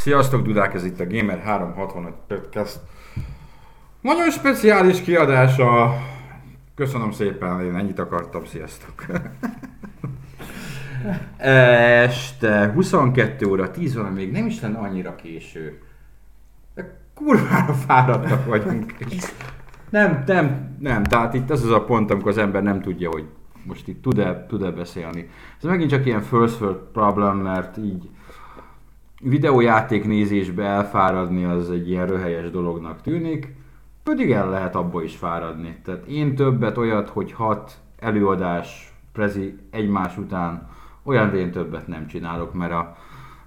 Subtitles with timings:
[0.00, 2.80] Sziasztok, Dudák, ez itt a Gamer 365 Podcast.
[4.00, 5.94] Nagyon speciális kiadása.
[6.74, 9.04] Köszönöm szépen, én ennyit akartam, sziasztok.
[11.36, 15.82] Este 22 óra 10 óra még nem is lenne annyira késő.
[16.74, 18.94] De kurvára fáradtak vagyunk.
[19.90, 21.02] Nem, nem, nem.
[21.02, 23.26] Tehát itt ez az a pont, amikor az ember nem tudja, hogy
[23.64, 25.30] most itt tud-e, tud-e beszélni.
[25.58, 28.08] Ez megint csak ilyen first world problem, mert így
[29.20, 33.54] videójáték nézésbe elfáradni az egy ilyen röhelyes dolognak tűnik,
[34.02, 35.76] pedig el lehet abba is fáradni.
[35.84, 40.68] Tehát én többet olyat, hogy hat előadás prezi egymás után,
[41.02, 42.96] olyan én többet nem csinálok, mert a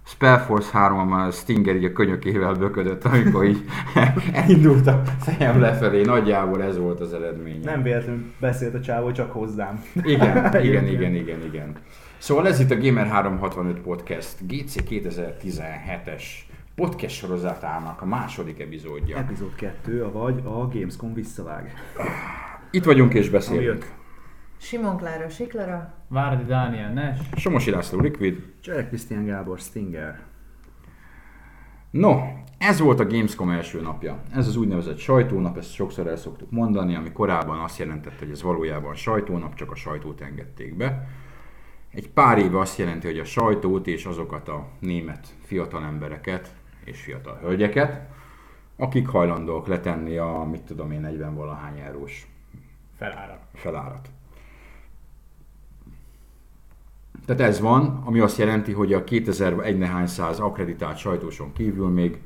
[0.06, 3.66] Spellforce 3 a Stinger így a könyökével böködött, amikor így
[4.34, 7.60] elindult a fejem lefelé, nagyjából ez volt az eredmény.
[7.64, 9.84] Nem véletlenül beszélt a csávó csak hozzám.
[10.04, 11.76] Igen, igen, igen, igen, igen.
[12.24, 16.24] Szóval ez itt a Gamer 365 Podcast GC 2017-es
[16.76, 19.18] podcast sorozatának a második epizódja.
[19.18, 21.74] Epizód 2, vagy a Gamescom visszavág.
[22.72, 23.92] Itt vagyunk és beszélünk.
[24.58, 25.94] Simon Klára Siklara.
[26.08, 27.20] Várdi Dániel Nes.
[27.36, 28.44] Somosi László Liquid.
[28.60, 30.20] Csere Krisztián Gábor Stinger.
[31.92, 32.20] No,
[32.58, 34.22] ez volt a Gamescom első napja.
[34.34, 38.42] Ez az úgynevezett sajtónap, ezt sokszor el szoktuk mondani, ami korábban azt jelentette, hogy ez
[38.42, 41.08] valójában sajtónap, csak a sajtót engedték be.
[41.94, 47.02] Egy pár éve azt jelenti, hogy a sajtót és azokat a német fiatal embereket és
[47.02, 48.10] fiatal hölgyeket,
[48.76, 52.28] akik hajlandók letenni a, mit tudom én, 40 valahány eurós
[52.98, 53.40] Felára.
[53.54, 54.10] felárat.
[57.26, 62.22] Tehát ez van, ami azt jelenti, hogy a 2001 nehány száz akreditált sajtóson kívül még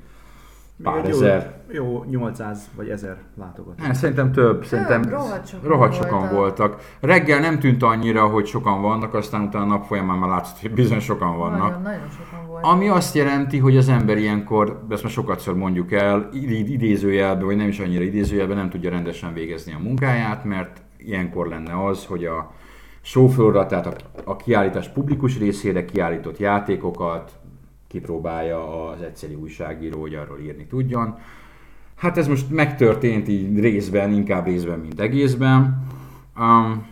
[0.83, 3.83] pár egy ezer, Jó, jó 800 vagy 1000 látogató.
[3.83, 6.37] nem, szerintem több, szerintem rohadt sokan rohadt sokan voltak.
[6.37, 6.81] voltak.
[6.99, 10.71] Reggel nem tűnt annyira, hogy sokan vannak, aztán utána a nap folyamán már látszott, hogy
[10.71, 11.59] bizony sokan vannak.
[11.67, 12.71] Nagyon, nagyon sokan voltak.
[12.71, 17.55] Ami azt jelenti, hogy az ember ilyenkor, ezt már sokatszor mondjuk el, id- idézőjelben, vagy
[17.55, 22.25] nem is annyira idézőjelben nem tudja rendesen végezni a munkáját, mert ilyenkor lenne az, hogy
[22.25, 22.51] a
[23.01, 27.31] showfloorra, tehát a, a kiállítás publikus részére kiállított játékokat
[27.87, 31.17] kipróbálja az egyszerű újságíró, hogy arról írni tudjon.
[31.95, 35.85] Hát ez most megtörtént így részben, inkább részben, mint egészben.
[36.39, 36.85] Um,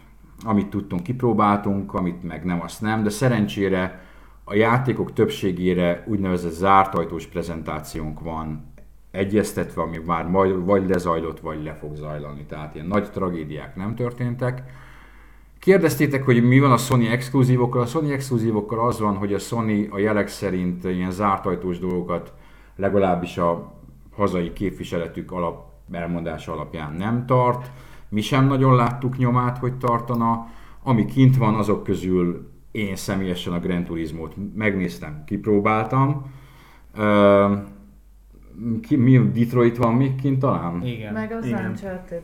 [0.45, 4.03] amit tudtunk, kipróbáltunk, amit meg nem, azt nem, de szerencsére
[4.43, 8.73] a játékok többségére úgynevezett zárt ajtós prezentációnk van
[9.11, 12.45] egyeztetve, ami már majd vagy lezajlott, vagy le fog zajlani.
[12.45, 14.63] Tehát ilyen nagy tragédiák nem történtek.
[15.65, 17.81] Kérdeztétek, hogy mi van a Sony exkluzívokkal.
[17.81, 22.33] A Sony exkluzívokkal az van, hogy a Sony a jelek szerint ilyen zárt ajtós dolgokat
[22.75, 23.73] legalábbis a
[24.11, 27.71] hazai képviseletük alap, elmondása alapján nem tart.
[28.09, 30.47] Mi sem nagyon láttuk nyomát, hogy tartana.
[30.83, 36.31] Ami kint van, azok közül én személyesen a Gran Turismo-t megnéztem, kipróbáltam.
[36.95, 37.53] Ö,
[38.81, 40.85] ki, mi, Detroit van még kint talán?
[40.85, 41.13] Igen.
[41.13, 41.69] Meg az Igen.
[41.69, 42.23] Uncharted,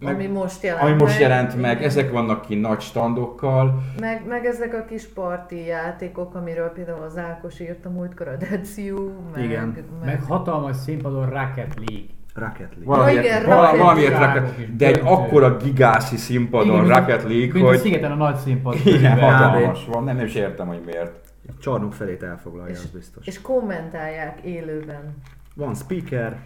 [0.00, 1.20] Meg- ami most jelent Ami most meg.
[1.20, 1.88] jelent meg, Igen.
[1.88, 3.82] ezek vannak ki nagy standokkal.
[4.00, 8.36] Meg, meg ezek a kis parti játékok, amiről például az Ákos írt a múltkor, a
[8.64, 8.96] Sea,
[9.34, 9.66] meg, Igen.
[9.66, 12.04] meg, Meg hatalmas színpadon Rocket League.
[12.34, 12.84] Rocket League.
[12.84, 14.40] Valamiért, igen, Rocket valamiért League.
[14.40, 18.14] Rocket, de egy akkora gigászi színpadon mint a- Rocket League, Mint a hogy szigeten a
[18.14, 18.74] nagy színpad.
[18.84, 21.12] igen, hatalmas van, nem, nem is értem, hogy miért.
[21.48, 23.26] A csarnok felét elfoglalja, És- az biztos.
[23.26, 25.14] és kommentálják élőben.
[25.56, 26.36] Van speaker,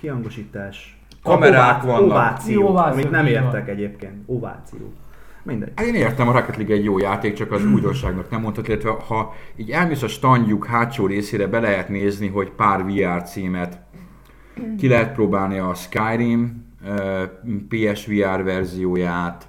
[0.00, 2.10] kihangosítás, Kamerák ová- vannak.
[2.10, 3.42] Ováció, Ováció, amit nem így van.
[3.44, 4.22] értek egyébként.
[4.26, 4.92] Ováció.
[5.42, 5.72] Mindegy.
[5.76, 8.90] Hát én értem, a Rocket League egy jó játék, csak az újdonságnak nem mondhat, illetve
[8.90, 13.78] ha így elmész a standjuk hátsó részére, be lehet nézni, hogy pár VR címet
[14.78, 16.66] ki lehet próbálni a Skyrim
[17.68, 19.48] PSVR verzióját,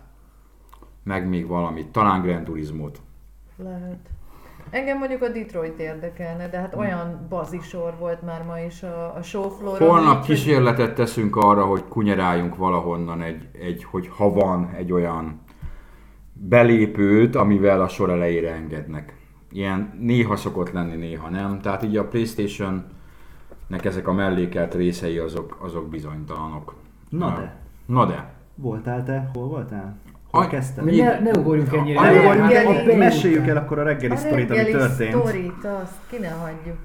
[1.04, 3.02] meg még valamit, talán Gran Turismo-t.
[3.64, 3.98] Lehet.
[4.70, 9.22] Engem mondjuk a Detroit érdekelne, de hát olyan bazisor volt már ma is a, a
[9.22, 9.90] showflooron.
[9.90, 15.42] Holnap kísérletet teszünk arra, hogy kunyeráljunk valahonnan egy, egy, hogy ha van egy olyan
[16.34, 19.18] belépőt, amivel a sor elejére engednek.
[19.52, 21.60] Ilyen néha szokott lenni, néha nem.
[21.62, 22.86] Tehát így a Playstation
[23.68, 26.76] nek ezek a mellékelt részei azok, azok bizonytalanok.
[27.10, 27.56] Na de.
[27.86, 28.34] Na de.
[28.56, 29.30] Voltál te?
[29.34, 29.98] Hol voltál?
[30.32, 30.86] Hol kezdtem?
[30.86, 32.00] mi- Ne, ne ugorjunk ennyire.
[32.00, 34.72] A Ne reggeli- ugorjunk el, reggeli- meséljük el akkor a reggeli a sztorit, ami reggeli
[34.78, 35.16] történt.
[35.16, 36.78] sztorit, azt ki ne hagyjuk.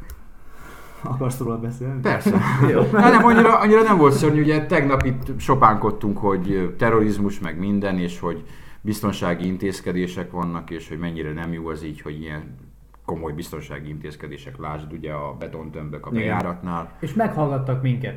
[1.02, 2.00] Akarsz róla beszélni?
[2.00, 2.30] Persze.
[2.72, 2.80] Jó.
[2.92, 7.98] Hát nem, annyira, annyira nem volt szörnyű, ugye tegnap itt sopánkodtunk, hogy terrorizmus meg minden,
[7.98, 8.44] és hogy
[8.80, 12.56] biztonsági intézkedések vannak, és hogy mennyire nem jó az így, hogy ilyen
[13.04, 16.22] komoly biztonsági intézkedések, lásd ugye a betontömbök a Igen.
[16.22, 16.92] bejáratnál.
[17.00, 18.16] És meghallgattak minket.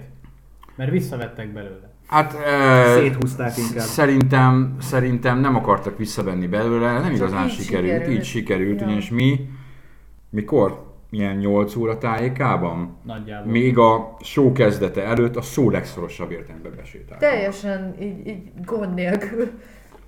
[0.76, 1.92] Mert visszavettek belőle.
[2.08, 3.86] Hát e, Széthúzták inkább.
[3.86, 8.18] Szerintem, szerintem nem akartak visszavenni belőle, nem igazán így sikerült, sikerült.
[8.18, 8.86] így sikerült, Ja.
[8.86, 9.50] ugyanis mi,
[10.30, 10.86] mikor?
[11.10, 12.98] ilyen 8 óra tájékában.
[13.04, 13.52] Nagyjából.
[13.52, 17.20] Még a show kezdete előtt a szó legszorosabb értelemben besétáltunk.
[17.20, 19.50] Teljesen így, így gond nélkül.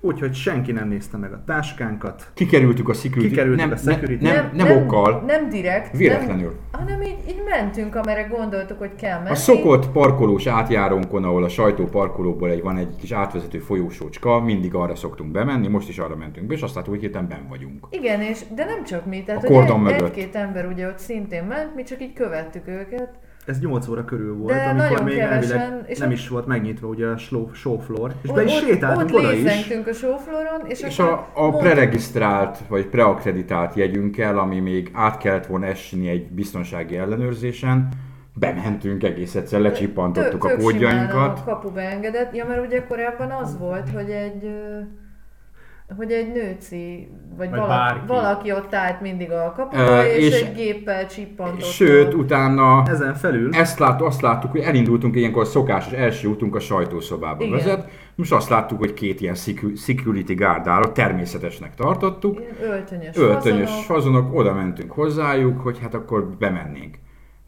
[0.02, 2.30] Úgyhogy senki nem nézte meg a táskánkat.
[2.34, 3.28] Kikerültük a security.
[3.28, 4.22] Kikerültük nem, a security.
[4.22, 5.22] Nem, nem, nem, okkal.
[5.26, 5.96] Nem direkt.
[5.96, 6.54] Véletlenül.
[6.72, 9.30] Nem, hanem így, így mentünk, amire gondoltuk, hogy kell menni.
[9.30, 14.74] A szokott parkolós átjárónkon, ahol a sajtó parkolóból egy, van egy kis átvezető folyósócska, mindig
[14.74, 17.86] arra szoktunk bemenni, most is arra mentünk be, és azt láttuk, hogy héten ben vagyunk.
[17.90, 20.16] Igen, és, de nem csak mi, tehát A hogy kordon egy, mögött.
[20.16, 23.18] egy-két ember ugye ott szintén ment, mi csak így követtük őket.
[23.46, 26.86] Ez 8 óra körül volt, De amikor még kevesen, elvileg és nem is volt megnyitva
[26.88, 29.44] ugye a show floor, és Ott- be is sétáltunk ott oda is.
[29.86, 35.66] a showflooron, és, És a, a preregisztrált vagy preakreditált jegyünkkel, ami még át kellett volna
[35.66, 37.88] esni egy biztonsági ellenőrzésen,
[38.34, 41.38] bementünk egész egyszer, lecsippantottuk a tök kódjainkat.
[41.38, 42.34] A kapuba engedett.
[42.34, 44.78] Ja, mert ugye korábban az volt, hogy egy ö,
[45.96, 48.06] hogy egy nőci, vagy, Vagy valaki, bárki.
[48.06, 51.62] valaki ott állt mindig a kapuba, Ö, és, és- egy géppel csippantott.
[51.62, 56.60] Sőt, utána Ezen felül ezt lát, azt láttuk, hogy elindultunk, ilyenkor szokásos első útunk a
[56.60, 57.56] sajtószobába Igen.
[57.56, 57.88] vezet.
[58.14, 62.40] Most azt láttuk, hogy két ilyen secu- security guard állott, természetesnek tartottuk.
[62.40, 63.84] Ilyen öltönyös, Öltönyös fazonok.
[63.84, 66.94] fazonok, oda mentünk hozzájuk, hogy hát akkor bemennénk.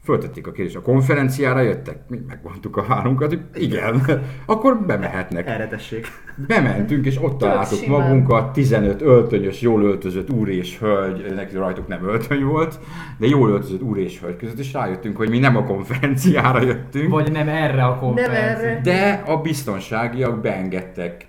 [0.03, 1.97] Föltették a kérdést, a konferenciára jöttek?
[2.07, 4.01] Mi megmondtuk a hárunkat, hogy igen,
[4.45, 5.47] akkor bemehetnek.
[5.47, 6.07] erre tessék.
[6.47, 12.07] Bementünk, és ott találtuk magunkat, 15 öltönyös, jól öltözött úr és hölgy, neki rajtuk nem
[12.07, 12.79] öltöny volt,
[13.17, 17.11] de jól öltözött úr és hölgy között, és rájöttünk, hogy mi nem a konferenciára jöttünk,
[17.11, 18.79] Vagy nem erre a konferenciára.
[18.81, 21.25] de a biztonságiak beengedtek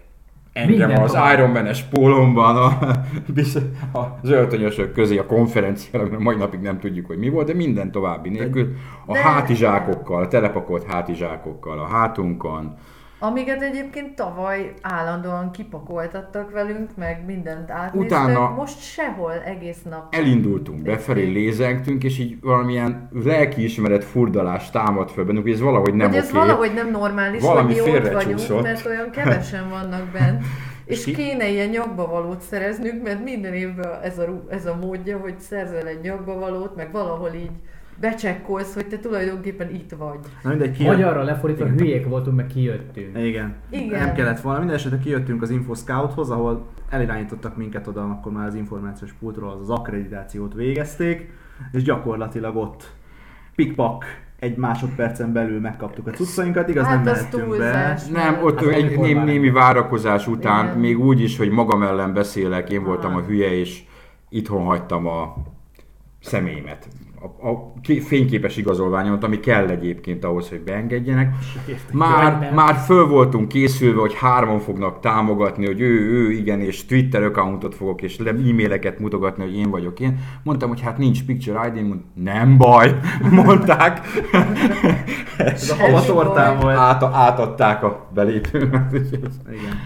[0.55, 1.17] engem Minden az.
[1.35, 2.57] Iron Man-es pólomban
[3.93, 7.55] a, az öltönyösök közé a konferenciára, mert mai napig nem tudjuk, hogy mi volt, de
[7.55, 8.75] minden további nélkül.
[9.07, 12.75] A De- hátizsákokkal, a telepakolt hátizsákokkal a hátunkon,
[13.27, 18.01] Amiket egyébként tavaly állandóan kipakoltattak velünk, meg mindent átnéztek.
[18.01, 20.15] Utána- Most sehol egész nap.
[20.15, 26.09] elindultunk befelé, lézengtünk, és így valamilyen lelkiismeret furdalás támad föl bennünk, hogy ez valahogy nem
[26.09, 26.37] hogy ez oké.
[26.39, 30.45] valahogy nem normális, Valami hogy mi ott vagyunk, mert olyan kevesen vannak bent.
[30.85, 35.87] És kéne ilyen nyakbavalót szereznünk, mert minden évben ez a, ez a módja, hogy szerzel
[35.87, 37.51] egy nyakbavalót, meg valahol így
[38.01, 40.19] becsekkolsz, hogy te tulajdonképpen itt vagy.
[40.43, 43.19] Na mindegy, ki Magyarra lefordítva hülyék voltunk, meg kijöttünk.
[43.19, 43.55] Igen.
[43.71, 44.01] Igen.
[44.01, 44.59] Nem kellett volna.
[44.59, 49.51] Minden esetre kijöttünk az Info Scouthoz, ahol elirányítottak minket oda, akkor már az információs pultról
[49.61, 51.31] az, akkreditációt végezték,
[51.73, 52.93] és gyakorlatilag ott
[53.55, 54.05] pikpak
[54.39, 57.99] egy másodpercen belül megkaptuk a cuccainkat, igaz Hát nem az mehettünk be.
[58.13, 60.79] Nem, ott Hát egy amikor némi, várakozás után, Igen.
[60.79, 63.83] még úgy is, hogy magam ellen beszélek, én voltam a hülye, és
[64.29, 65.35] itthon hagytam a
[66.21, 66.89] személyemet.
[67.25, 71.35] A, a ké- fényképes igazolványomat, ami kell egyébként ahhoz, hogy beengedjenek.
[71.93, 77.23] Már, már föl voltunk készülve, hogy hárman fognak támogatni, hogy ő, ő, igen, és Twitter
[77.23, 80.19] accountot fogok, és le- e-maileket mutogatni, hogy én vagyok én.
[80.43, 82.95] Mondtam, hogy hát nincs picture ID, mond, nem baj,
[83.31, 84.01] mondták.
[85.37, 86.77] Ez a havatortán volt.
[86.77, 88.93] Át, átadták a belépőmet.
[88.93, 89.79] Igen.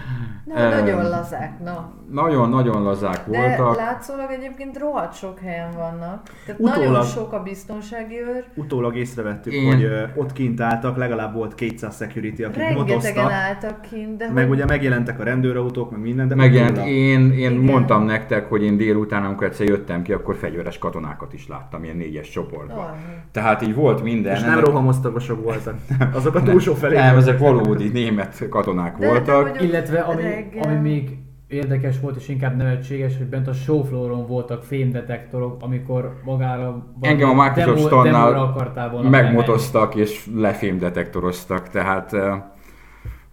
[0.55, 1.91] Na, nagyon lazák, na.
[2.11, 3.75] Nagyon-nagyon lazák De voltak.
[3.75, 6.21] látszólag egyébként rohadt sok helyen vannak.
[6.45, 8.43] Tehát Utólag- nagyon sok a biztonsági őr.
[8.55, 13.31] Utólag észrevettük, Én- hogy ö, ott kint álltak, legalább volt 200 security, akik Rengetegen motoztak.
[13.31, 17.19] álltak kint, de Meg hogy- ugye megjelentek a rendőrautók, meg minden, de Megjelent, utólag- én,
[17.19, 17.53] én Igen.
[17.53, 21.97] mondtam nektek, hogy én délután, amikor egyszer jöttem ki, akkor fegyveres katonákat is láttam, ilyen
[21.97, 22.77] négyes csoportban.
[22.77, 22.95] Ah,
[23.31, 24.35] Tehát így volt minden.
[24.35, 25.75] És nem rohamosztagosok voltak.
[26.13, 26.95] Azok a túlsó felé.
[26.95, 29.61] Nem, ezek valódi német katonák De- de voltak.
[29.61, 30.63] Illetve ami, Reggel.
[30.63, 31.17] ami még
[31.47, 37.43] érdekes volt és inkább nevetséges, hogy bent a showflooron voltak fémdetektorok, amikor magára Engem a
[37.43, 39.09] Microsoft bemenni.
[39.09, 42.41] megmotoztak és lefémdetektoroztak, tehát eh,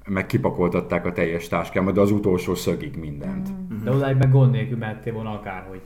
[0.06, 3.48] meg kipakoltatták a teljes táskámat, de az utolsó szögig mindent.
[3.84, 5.80] De odáig meg gond nélkül mehettél volna akárhogy.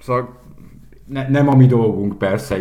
[0.00, 0.40] Szóval
[1.06, 2.56] ne, nem a mi dolgunk persze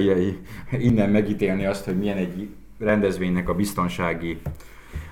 [0.72, 4.42] innen megítélni azt, hogy milyen egy rendezvénynek a biztonsági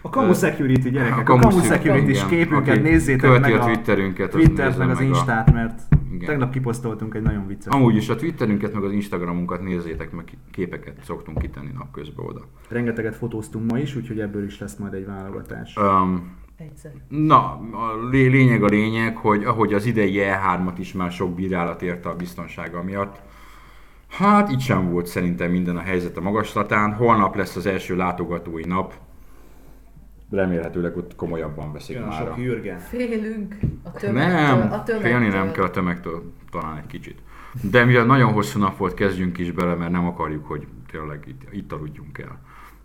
[0.05, 2.27] A Kamu Security gyerekek, a, Kamu Kamu Security, igen.
[2.27, 5.53] képünket Aki nézzétek követi meg a a Twitterünket, az Twittert, meg az meg a- Instát,
[5.53, 5.81] mert
[6.13, 6.25] Igen.
[6.27, 7.73] tegnap kiposztoltunk egy nagyon vicces.
[7.73, 12.41] Amúgy is a Twitterünket, meg az Instagramunkat nézzétek, meg képeket szoktunk kitenni napközben oda.
[12.69, 15.75] Rengeteget fotóztunk ma is, úgyhogy ebből is lesz majd egy válogatás.
[15.77, 16.91] Um, egyszer.
[17.07, 17.37] na,
[17.71, 22.09] a lé- lényeg a lényeg, hogy ahogy az idei E3-at is már sok bírálat érte
[22.09, 23.21] a biztonsága miatt,
[24.09, 26.93] hát itt sem volt szerintem minden a helyzet a magaslatán.
[26.93, 28.93] Holnap lesz az első látogatói nap.
[30.33, 32.25] Remélhetőleg ott komolyabban veszik Jön már.
[32.25, 32.79] sok Jürgen.
[32.79, 34.35] Félünk a tömegtől.
[34.35, 34.99] Nem, a tömegtől.
[34.99, 37.21] félni nem kell a tömegtől, talán egy kicsit.
[37.61, 41.41] De mivel nagyon hosszú nap volt, kezdjünk is bele, mert nem akarjuk, hogy tényleg itt,
[41.51, 42.39] itt aludjunk el.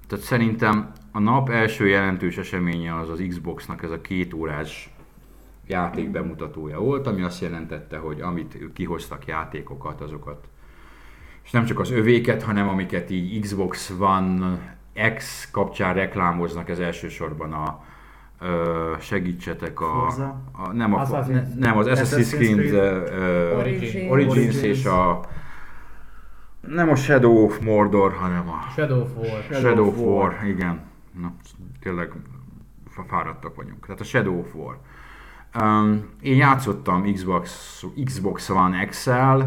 [0.07, 4.95] Tehát szerintem a nap első jelentős eseménye az az Xboxnak ez a két órás
[5.67, 10.49] játék bemutatója volt, ami azt jelentette, hogy amit ők kihoztak játékokat, azokat
[11.45, 14.78] és nem csak az övéket, hanem amiket így Xbox One
[15.17, 17.81] X kapcsán reklámoznak, ez elsősorban a
[18.40, 20.40] ö, segítsetek a, Forza?
[20.52, 23.57] a nem, a, Assassin's- ne, nem az Assassin's Creed, Creed.
[23.59, 24.11] Origins.
[24.11, 25.21] Origins, és a
[26.61, 29.43] nem a Shadow of Mordor, hanem a Shadow of War.
[29.43, 30.81] Shadow Shadow of of War, igen.
[31.21, 31.33] Na,
[31.81, 32.12] tényleg
[33.07, 33.87] fáradtak vagyunk.
[33.87, 34.78] Tehát a Shadow of War.
[35.61, 39.43] Um, én játszottam Xbox, Xbox One XL,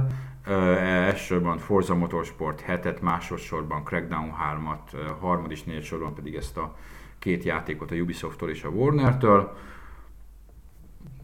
[0.51, 6.75] elsősorban Forza Motorsport 7-et, másodszorban Crackdown 3-at, uh, harmad és négy sorban pedig ezt a
[7.19, 9.57] két játékot a Ubisofttól és a Warner-től.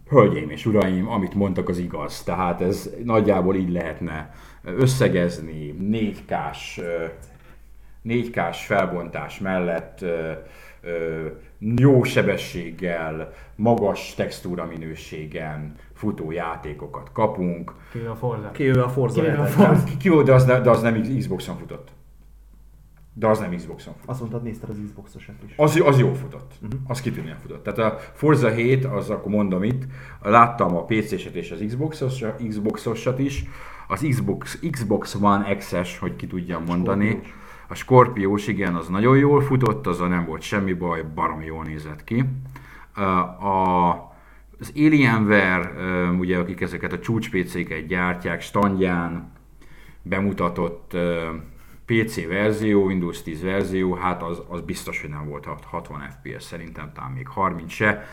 [0.10, 2.24] Hölgyeim és uraim, amit mondtak az igaz.
[2.24, 7.06] Tehát ez nagyjából így lehetne összegezni 4K-s, ö,
[8.04, 10.06] 4K-s felbontás mellett
[11.76, 17.74] jó sebességgel, magas textúra minőségen futó játékokat kapunk.
[17.92, 18.52] Kivéve a Forza.
[18.52, 19.46] Kivéve a Forza Kivéve a.
[19.46, 19.84] Forza.
[19.84, 21.92] Ki, ki volt, de az, ne, de az nem Xboxon futott.
[23.14, 24.10] De az nem Xboxon futott.
[24.10, 25.54] Azt mondtad, nézted az Xboxosat is.
[25.58, 26.54] Az, az jó futott.
[26.88, 27.64] Az kitűnően futott.
[27.64, 29.84] Tehát a Forza 7, az akkor mondom itt,
[30.22, 33.44] láttam a PC-set és az Xboxos, Xboxosat is,
[33.88, 37.08] az Xbox, Xbox One X-es, hogy ki tudjam mondani.
[37.08, 37.46] Scorpiós.
[37.68, 42.04] A Scorpiós, igen, az nagyon jól futott, az nem volt semmi baj, barom jól nézett
[42.04, 42.26] ki.
[43.40, 43.92] A,
[44.60, 45.72] az Alienware,
[46.20, 49.32] ugye, akik ezeket a csúcs PC-ket gyártják, standján
[50.02, 50.98] bemutatott
[51.86, 56.44] PC verzió, Windows 10 verzió, hát az, az biztos, hogy nem volt hat- 60 FPS,
[56.44, 58.06] szerintem talán még 30 se.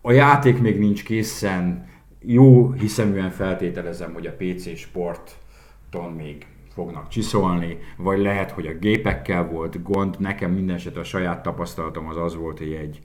[0.00, 1.88] A játék még nincs készen,
[2.20, 6.46] jó hiszeműen feltételezem, hogy a PC sporton még
[6.76, 10.16] fognak csiszolni, vagy lehet, hogy a gépekkel volt gond.
[10.18, 13.00] Nekem minden esetre a saját tapasztalatom az az volt, hogy egy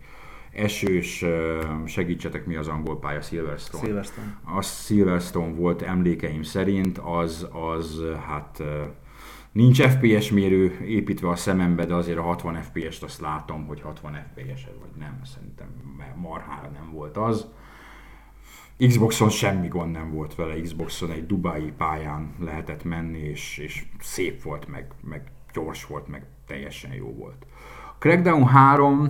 [0.52, 1.26] esős,
[1.86, 4.38] segítsetek mi az angol pálya, Silverstone Silverstone.
[4.58, 8.64] a Silverstone volt emlékeim szerint, az, az hát
[9.52, 14.14] nincs FPS mérő építve a szemembe, de azért a 60 FPS-t azt látom, hogy 60
[14.14, 15.68] FPS-ed vagy nem, szerintem
[16.16, 17.48] marhára nem volt az.
[18.88, 24.44] Xboxon semmi gond nem volt vele, Xboxon egy dubai pályán lehetett menni, és, és szép
[24.44, 25.22] volt, meg, meg
[25.54, 27.46] gyors volt, meg teljesen jó volt.
[27.88, 29.10] A Crackdown 3,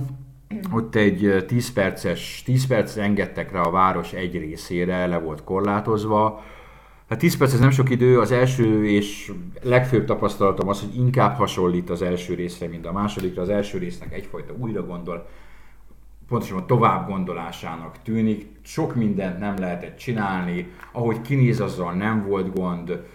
[0.71, 5.43] ott egy ö, 10 perces, 10 percet engedtek rá a város egy részére, le volt
[5.43, 6.43] korlátozva.
[7.09, 11.35] Hát 10 perc ez nem sok idő, az első és legfőbb tapasztalatom az, hogy inkább
[11.35, 13.41] hasonlít az első részre, mint a másodikra.
[13.41, 15.27] Az első résznek egyfajta újra gondol,
[16.31, 18.49] pontosan tovább gondolásának tűnik.
[18.61, 23.05] Sok mindent nem lehetett csinálni, ahogy kinéz, azzal nem volt gond,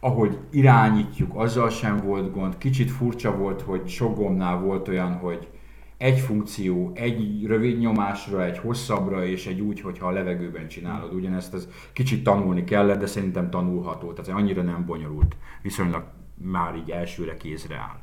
[0.00, 2.58] ahogy irányítjuk, azzal sem volt gond.
[2.58, 5.48] Kicsit furcsa volt, hogy sok gombnál volt olyan, hogy
[5.96, 11.14] egy funkció, egy rövid nyomásra, egy hosszabbra, és egy úgy, hogyha a levegőben csinálod.
[11.14, 15.36] Ugyanezt ez kicsit tanulni kellett, de szerintem tanulható, tehát annyira nem bonyolult.
[15.62, 16.04] Viszonylag
[16.34, 18.02] már így elsőre kézre áll.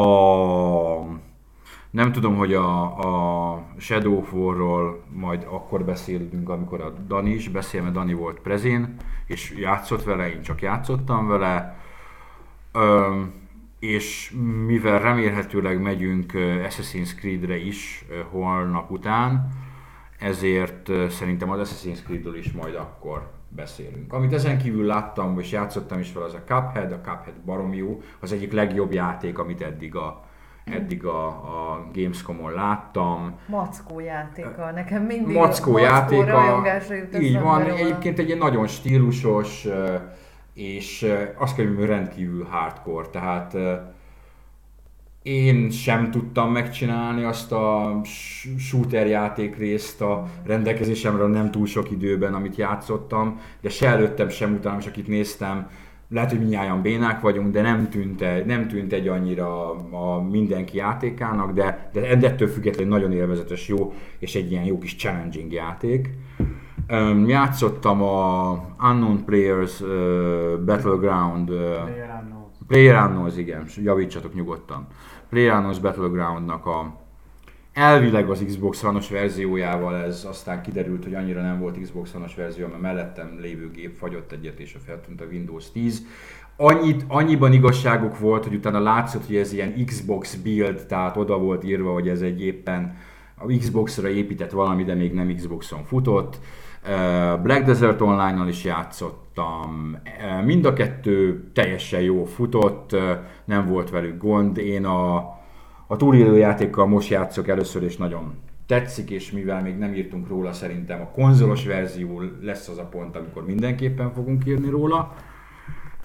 [0.00, 1.20] A
[1.96, 7.82] nem tudom, hogy a, a Shadow War-ról majd akkor beszélünk, amikor a Dani is beszél,
[7.82, 11.80] mert Dani volt prezén, és játszott vele, én csak játszottam vele.
[12.72, 13.32] Öm,
[13.78, 14.34] és
[14.66, 16.32] mivel remélhetőleg megyünk
[16.68, 19.48] Assassin's Creed-re is holnap után,
[20.18, 24.12] ezért szerintem az Assassin's Creed-ről is majd akkor beszélünk.
[24.12, 28.02] Amit ezen kívül láttam, és játszottam is fel, az a Cuphead, a Cuphead barom jó,
[28.20, 30.25] az egyik legjobb játék, amit eddig a,
[30.72, 33.38] eddig a, a Gamescom-on láttam.
[33.46, 34.70] Mackó játéka.
[34.74, 36.64] Nekem mindig Mackó játéka,
[37.20, 37.76] így van, róla.
[37.76, 39.66] egyébként egy nagyon stílusos,
[40.54, 41.06] és
[41.38, 43.56] azt kell, hogy rendkívül hardcore, tehát
[45.22, 48.00] én sem tudtam megcsinálni azt a
[48.58, 54.54] shooter játék részt a rendelkezésemre nem túl sok időben, amit játszottam, de se előttem, sem
[54.54, 55.68] utánam, és akit néztem,
[56.08, 60.76] lehet, hogy minnyáján bénák vagyunk, de nem tűnt, egy- nem tűnt egy annyira a mindenki
[60.76, 66.10] játékának, de, de ettől függetlenül nagyon élvezetes, jó, és egy ilyen jó kis challenging játék.
[66.90, 68.50] Um, játszottam a
[68.82, 69.88] Unknown Players uh,
[70.64, 71.58] Battleground uh,
[72.68, 74.86] PlayerUnknown's, igen, javítsatok nyugodtan.
[75.32, 76.94] PlayerUnknown's Battlegroundnak a
[77.76, 82.66] elvileg az Xbox One-os verziójával ez aztán kiderült, hogy annyira nem volt Xbox One-os verzió,
[82.66, 86.06] mert mellettem lévő gép fagyott egyet, és a feltűnt a Windows 10.
[86.56, 91.64] Annyit, annyiban igazságuk volt, hogy utána látszott, hogy ez ilyen Xbox build, tehát oda volt
[91.64, 92.96] írva, hogy ez egy éppen
[93.34, 96.38] a Xbox-ra épített valami, de még nem Xboxon futott.
[97.42, 99.96] Black Desert Online-nal is játszottam.
[100.44, 102.96] Mind a kettő teljesen jó futott,
[103.44, 104.58] nem volt velük gond.
[104.58, 105.35] Én a,
[105.86, 108.34] a túlélő játékkal most játszok először, és nagyon
[108.66, 113.16] tetszik, és mivel még nem írtunk róla, szerintem a konzolos verzió lesz az a pont,
[113.16, 115.14] amikor mindenképpen fogunk írni róla.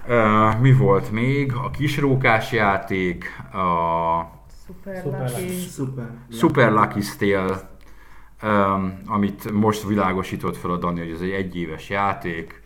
[0.08, 1.54] Uh, mi volt még?
[1.54, 5.48] A kisrókás játék, a Szuper Lucky.
[6.30, 7.70] Super Lucky Tale,
[8.44, 12.62] um, amit most világosított fel a Dani, hogy ez egy egyéves játék.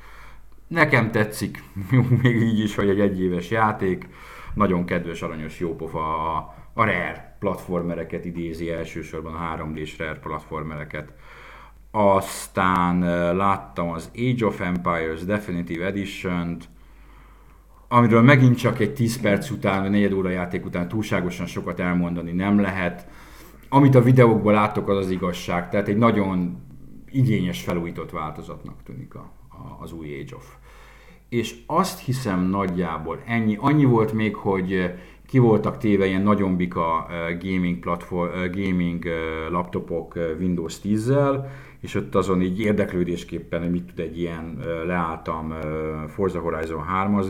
[0.68, 1.64] Nekem tetszik,
[2.22, 4.08] még így is, hogy egy egyéves játék.
[4.54, 11.14] Nagyon kedves, aranyos, jópofa a, a Rare platformereket idézi elsősorban, a 3D-s Rare platformereket.
[11.92, 13.00] Aztán
[13.36, 16.70] láttam az Age of Empires Definitive Edition-t,
[17.88, 22.32] amiről megint csak egy 10 perc után, vagy 4 óra játék után túlságosan sokat elmondani
[22.32, 23.08] nem lehet.
[23.70, 25.70] Amit a videókból látok, az az igazság.
[25.70, 26.58] Tehát egy nagyon
[27.12, 30.56] igényes felújított változatnak tűnik a, a, az új Age of.
[31.30, 33.58] És azt hiszem nagyjából ennyi.
[33.60, 34.94] Annyi volt még, hogy
[35.28, 39.14] ki voltak téve ilyen nagyon bika eh, gaming, platform, eh, gaming eh,
[39.50, 41.46] laptopok Windows 10-zel,
[41.80, 45.54] és ott azon így érdeklődésképpen, hogy mit tud egy ilyen, leálltam
[46.08, 47.22] Forza Horizon 3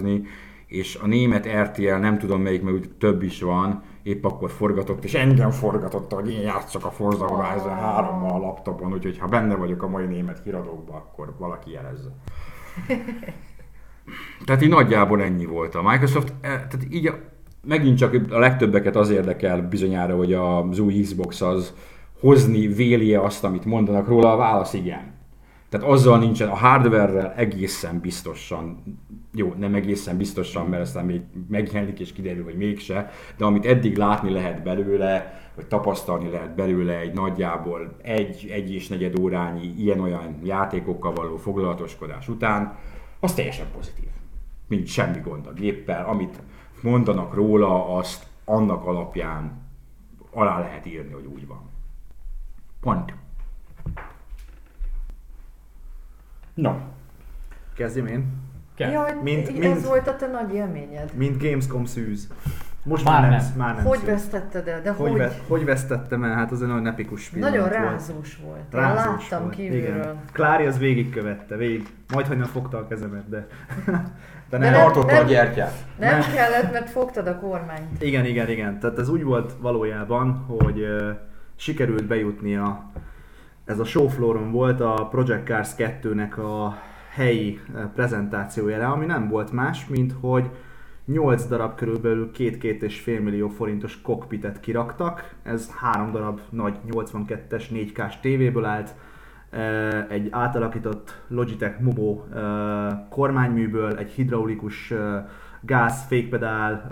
[0.68, 5.04] és a német RTL, nem tudom melyik, mert úgy több is van, épp akkor forgatott,
[5.04, 9.56] és engem forgatott, hogy én játszok a Forza Horizon 3 a laptopon, úgyhogy ha benne
[9.56, 12.10] vagyok a mai német híradókban, akkor valaki jelezze.
[14.46, 16.34] Tehát így nagyjából ennyi volt a Microsoft.
[16.42, 17.14] eh, Tehát így a,
[17.68, 21.74] megint csak a legtöbbeket az érdekel bizonyára, hogy az új Xbox az
[22.20, 25.14] hozni véli azt, amit mondanak róla, a válasz igen.
[25.70, 28.84] Tehát azzal nincsen, a hardware egészen biztosan,
[29.34, 33.98] jó, nem egészen biztosan, mert aztán még megjelenik és kiderül, hogy mégse, de amit eddig
[33.98, 40.40] látni lehet belőle, vagy tapasztalni lehet belőle egy nagyjából egy, egy és negyed órányi ilyen-olyan
[40.44, 42.78] játékokkal való foglalatoskodás után,
[43.20, 44.10] az teljesen pozitív.
[44.68, 46.40] Mint semmi gond a géppel, amit
[46.82, 49.64] mondanak róla, azt annak alapján
[50.32, 51.70] alá lehet írni, hogy úgy van.
[52.80, 53.14] Pont.
[56.54, 56.74] No,
[57.76, 58.44] Kezdjem én.
[58.76, 58.92] Kell.
[58.92, 61.14] Jaj, Mint- ez mint- volt a te nagy élményed.
[61.14, 62.34] Mint Gamescom szűz.
[62.88, 63.58] Most Már már, nem, nem.
[63.58, 64.08] már nem Hogy szűz.
[64.08, 64.82] vesztetted el?
[64.82, 65.18] De Hogy, hogy?
[65.18, 66.34] ve- hogy vesztettem el?
[66.36, 67.82] Hát az egy nagyon epikus pillanat Nagyon volt.
[67.84, 68.74] rázós volt.
[68.74, 69.96] Én Rázós láttam volt, kívülről.
[70.02, 70.20] Igen.
[70.32, 71.88] Klári az végigkövette, végig.
[72.14, 73.48] Majd, hogy nem fogta a kezemet, de...
[73.86, 74.04] de
[74.50, 74.72] De nem.
[74.72, 75.74] nem- tartotta a gyertyát.
[76.00, 76.32] Nem Nem.
[76.34, 78.02] kellett, mert fogtad a kormányt.
[78.04, 78.80] Igen, igen, igen.
[78.80, 81.10] Tehát ez úgy volt valójában, hogy uh,
[81.56, 82.84] sikerült bejutni a,
[83.66, 86.78] ez a showflooron volt a Project Cars 2-nek a
[87.14, 87.60] helyi
[87.96, 90.50] prezentációjára, ami nem volt más, mint hogy
[91.06, 95.36] 8 darab körülbelül 2-2,5 millió forintos kokpitet kiraktak.
[95.44, 98.96] Ez három darab nagy 82-es 4K-s tévéből állt,
[100.10, 102.42] egy átalakított Logitech Mobo eh,
[103.10, 104.94] kormányműből, egy hidraulikus
[105.62, 106.92] gáz, fékpedál,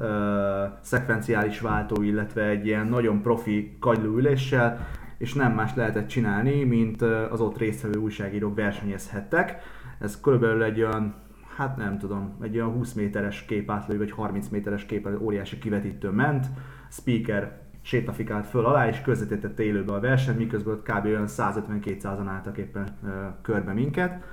[0.81, 7.41] szekvenciális váltó, illetve egy ilyen nagyon profi kagylóüléssel, és nem más lehetett csinálni, mint az
[7.41, 9.57] ott résztvevő újságírók versenyezhettek.
[9.99, 11.15] Ez körülbelül egy olyan,
[11.55, 16.45] hát nem tudom, egy olyan 20 méteres képátlő, vagy 30 méteres kép, óriási kivetítő ment,
[16.89, 21.05] speaker sétafikált föl alá, és közvetítette élőbe a verseny, miközben ott kb.
[21.05, 23.09] olyan 150-200-an álltak éppen ö,
[23.41, 24.23] körbe minket.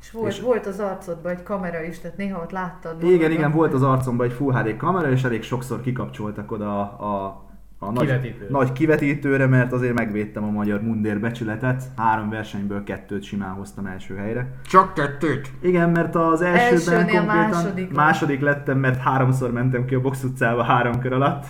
[0.00, 2.96] És volt, És- volt az arcodban egy kamera is, tehát néha ott láttad.
[3.02, 3.32] Igen, magadat.
[3.32, 7.47] igen, volt az arcomban egy Full HD kamera, és elég sokszor kikapcsoltak oda a, a,
[7.78, 8.50] a nagy, Kivetítőre.
[8.50, 11.82] nagy kivetítőre, mert azért megvédtem a magyar mundér becsületet.
[11.96, 14.52] Három versenyből kettőt simán hoztam első helyre.
[14.68, 15.50] Csak kettőt.
[15.60, 18.54] Igen, mert az elsőben Elsőnél konkrétan második második, lett.
[18.56, 21.44] lettem, mert háromszor mentem ki a box utcába három kör alatt.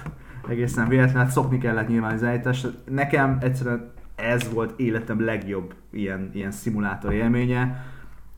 [0.49, 2.69] Egészen véletlen, hát szokni kellett nyilván az állítást.
[2.91, 7.85] Nekem egyszerűen ez volt életem legjobb ilyen, ilyen szimulátor élménye.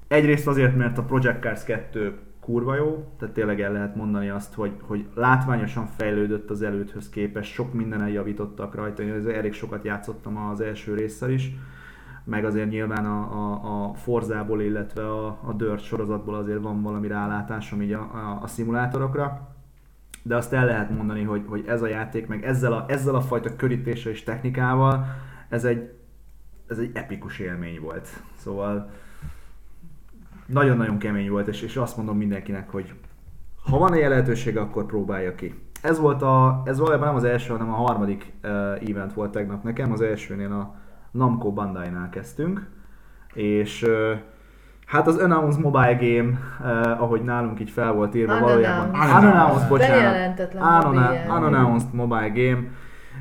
[0.09, 2.19] Egyrészt azért, mert a Project Cars 2
[2.51, 7.53] kurva jó, tehát tényleg el lehet mondani azt, hogy, hogy látványosan fejlődött az előthöz képest,
[7.53, 11.57] sok mindenen javítottak rajta, én elég sokat játszottam az első résszel is,
[12.25, 17.09] meg azért nyilván a, a, a Forzából, illetve a, a Dirt sorozatból azért van valami
[17.09, 19.49] rálátásom így a, a, a szimulátorokra,
[20.23, 23.21] de azt el lehet mondani, hogy, hogy ez a játék, meg ezzel a, ezzel a
[23.21, 25.05] fajta körítéssel és technikával,
[25.49, 25.93] ez egy,
[26.67, 28.09] ez egy epikus élmény volt.
[28.37, 28.91] Szóval
[30.53, 32.95] nagyon-nagyon kemény volt, és, és azt mondom mindenkinek, hogy
[33.71, 35.55] ha van egy lehetősége, akkor próbálja ki.
[35.83, 38.51] Ez volt a, ez valójában nem az első, hanem a harmadik uh,
[38.89, 39.93] event volt tegnap nekem.
[39.93, 40.75] Az elsőnél a
[41.11, 42.69] Namco Bandai-nál kezdtünk,
[43.35, 44.11] és uh,
[44.87, 49.23] hát az Unannounced Mobile Game, uh, ahogy nálunk így fel volt írva, valójában Unannounced.
[49.23, 50.01] Unannounced, bocsánat.
[50.01, 50.63] Bejelentetlen.
[51.29, 52.63] Unannounced Mobile Game,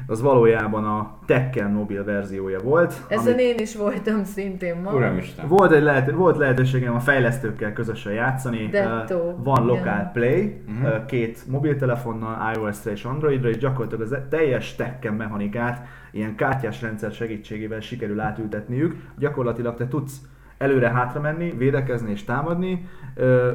[0.09, 2.93] az valójában a Tekken mobil verziója volt.
[3.07, 4.93] Ezen amit- én is voltam szintén ma.
[4.93, 5.47] Uramisten.
[5.47, 8.67] volt, egy lehet, volt lehetőségem a fejlesztőkkel közösen játszani.
[8.67, 9.15] Detto.
[9.15, 10.09] Uh, van Local Igen.
[10.13, 10.83] Play, Mhm.
[10.85, 17.11] uh, két mobiltelefonnal, iOS-re és Androidra, és gyakorlatilag az teljes Tekken mechanikát ilyen kártyás rendszer
[17.11, 18.95] segítségével sikerül átültetniük.
[19.17, 20.17] Gyakorlatilag te tudsz
[20.59, 22.87] előre-hátra menni, védekezni és támadni.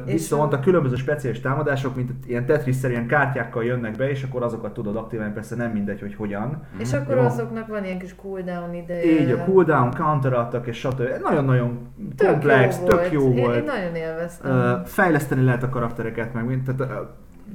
[0.05, 4.73] És Viszont a- különböző speciális támadások, mint ilyen Tetris-szerűen kártyákkal jönnek be, és akkor azokat
[4.73, 6.63] tudod aktiválni, persze nem mindegy, hogy hogyan.
[6.77, 7.21] És akkor Jó.
[7.21, 9.21] azoknak van ilyen kis cooldown ideje.
[9.21, 11.01] Így a cooldown, counter és stb.
[11.21, 13.55] Nagyon-nagyon Tök komplex, jó tök jó én, volt.
[13.55, 14.81] Én nagyon élveztem.
[14.85, 16.93] Fejleszteni lehet a karaktereket, meg mint, tehát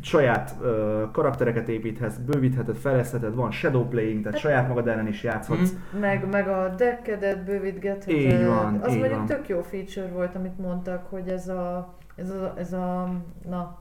[0.02, 5.70] saját ö, karaktereket építhetsz, bővítheted, fejlesztheted, van shadow playing, tehát saját magad ellen is játszhatsz.
[6.00, 8.14] Meg, meg a deckedet bővítgetheted.
[8.14, 9.26] Így van, Az így mondjuk van.
[9.26, 13.08] tök jó feature volt, amit mondtak, hogy ez a, ez a, ez a
[13.48, 13.78] na,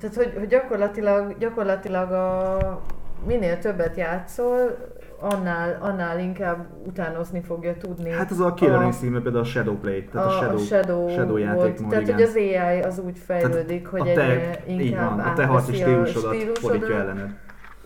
[0.00, 2.80] tehát hogy, hogy gyakorlatilag, gyakorlatilag a,
[3.26, 4.76] minél többet játszol,
[5.20, 8.10] annál, annál inkább utánozni fogja tudni.
[8.10, 11.28] Hát az a Killer Instinct például a shadow play, tehát a, shadow, a shadow, shadow
[11.28, 11.42] volt.
[11.42, 12.14] játékmód, Tehát, igen.
[12.14, 15.46] hogy az AI az úgy fejlődik, hogy a te, egyre így inkább van, a te
[15.46, 17.30] harci a stílusodat fordítja ellened.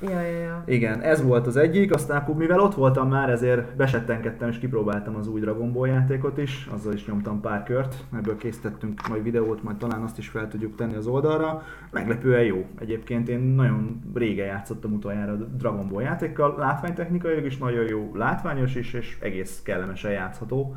[0.01, 0.63] Ja, ja, ja.
[0.67, 5.17] Igen, ez volt az egyik, aztán akkor mivel ott voltam már, ezért besettenkedtem és kipróbáltam
[5.17, 9.63] az új Dragon Ball játékot is, azzal is nyomtam pár kört, ebből készítettünk majd videót,
[9.63, 11.63] majd talán azt is fel tudjuk tenni az oldalra.
[11.91, 12.67] Meglepően jó.
[12.81, 18.93] Egyébként én nagyon régen játszottam utoljára Dragon Ball játékkal, látványtechnikailag is nagyon jó, látványos is,
[18.93, 20.77] és egész kellemesen játszható.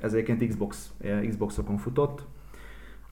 [0.00, 0.92] Ez egyébként Xbox,
[1.28, 2.22] Xboxokon futott,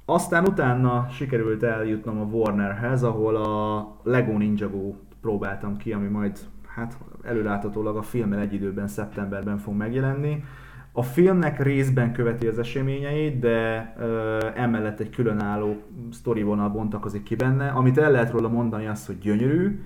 [0.07, 6.99] aztán utána sikerült eljutnom a Warnerhez, ahol a Lego Ninjago próbáltam ki, ami majd hát
[7.23, 10.45] előláthatólag a filmmel egy időben, szeptemberben fog megjelenni.
[10.92, 15.77] A filmnek részben követi az eseményeit, de ö, emellett egy különálló
[16.12, 17.69] sztorivonal bontakozik ki benne.
[17.69, 19.81] Amit el lehet róla mondani az, hogy gyönyörű,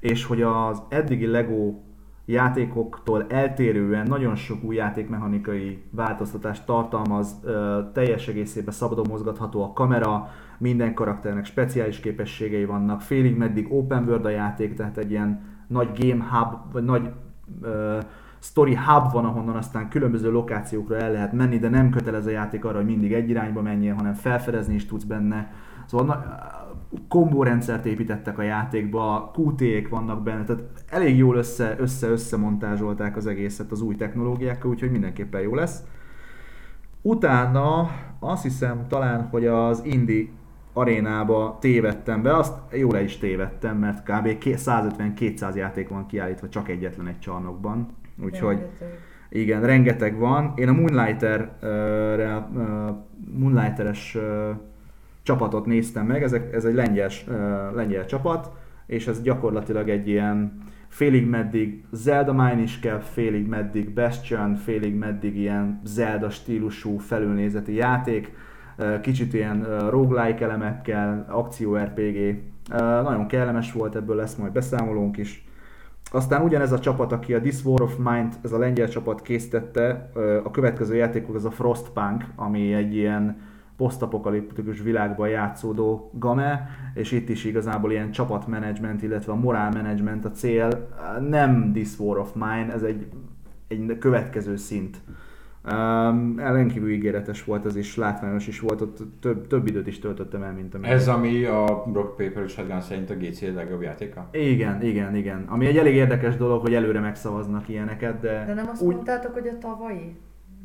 [0.00, 1.74] és hogy az eddigi Lego
[2.26, 7.40] játékoktól eltérően nagyon sok új játékmechanikai változtatást tartalmaz,
[7.92, 14.24] teljes egészében szabadon mozgatható a kamera, minden karakternek speciális képességei vannak, félig meddig open world
[14.24, 17.10] a játék, tehát egy ilyen nagy game hub, vagy nagy
[17.62, 17.98] ö,
[18.38, 22.64] story hub van, ahonnan aztán különböző lokációkra el lehet menni, de nem kötelez a játék
[22.64, 25.52] arra, hogy mindig egy irányba menjél, hanem felfedezni is tudsz benne.
[25.86, 26.24] Szóval na,
[27.08, 33.26] kombó rendszert építettek a játékba, QT-ek vannak benne, tehát elég jól össze, össze, összemontázsolták az
[33.26, 35.82] egészet az új technológiákkal, úgyhogy mindenképpen jó lesz.
[37.02, 40.30] Utána azt hiszem talán, hogy az Indi
[40.72, 44.26] arénába tévedtem be, azt jól le is tévedtem, mert kb.
[44.40, 47.88] 150-200 játék van kiállítva csak egyetlen egy csarnokban.
[48.24, 48.98] Úgyhogy Rengeteg.
[49.28, 50.52] igen, rengeteg van.
[50.56, 51.56] Én a Moonlighter,
[53.38, 54.18] Moonlighteres
[55.26, 57.34] csapatot néztem meg, ez, ez egy lengyel, uh,
[57.74, 58.50] lengyel csapat,
[58.86, 64.94] és ez gyakorlatilag egy ilyen félig meddig Zelda Mine is kell, félig meddig Bastion, félig
[64.94, 68.32] meddig ilyen Zelda stílusú felülnézeti játék,
[69.00, 72.38] kicsit ilyen uh, roguelike elemekkel, akció RPG,
[73.02, 75.44] nagyon kellemes volt, ebből lesz majd beszámolónk is.
[76.10, 80.10] Aztán ugyanez a csapat, aki a This War of Mind, ez a lengyel csapat készítette,
[80.44, 83.36] a következő játékuk az a Frostpunk, ami egy ilyen
[83.76, 90.88] posztapokaliptikus világban játszódó game, és itt is igazából ilyen csapatmenedzsment, illetve a morálmenedzsment a cél.
[91.28, 93.06] Nem This War of Mine, ez egy,
[93.68, 95.00] egy következő szint.
[95.72, 100.42] Um, ellenkívül ígéretes volt ez is, látványos is volt, ott több, több időt is töltöttem
[100.42, 100.92] el, mint amennyi.
[100.92, 104.28] Ez ami a Rock Paper Shotgun szerint a GC legjobb játéka?
[104.32, 105.44] Igen, igen, igen.
[105.48, 109.32] Ami egy elég érdekes dolog, hogy előre megszavaznak ilyeneket, de, De nem azt úgy mondtátok,
[109.32, 110.16] hogy a tavalyi?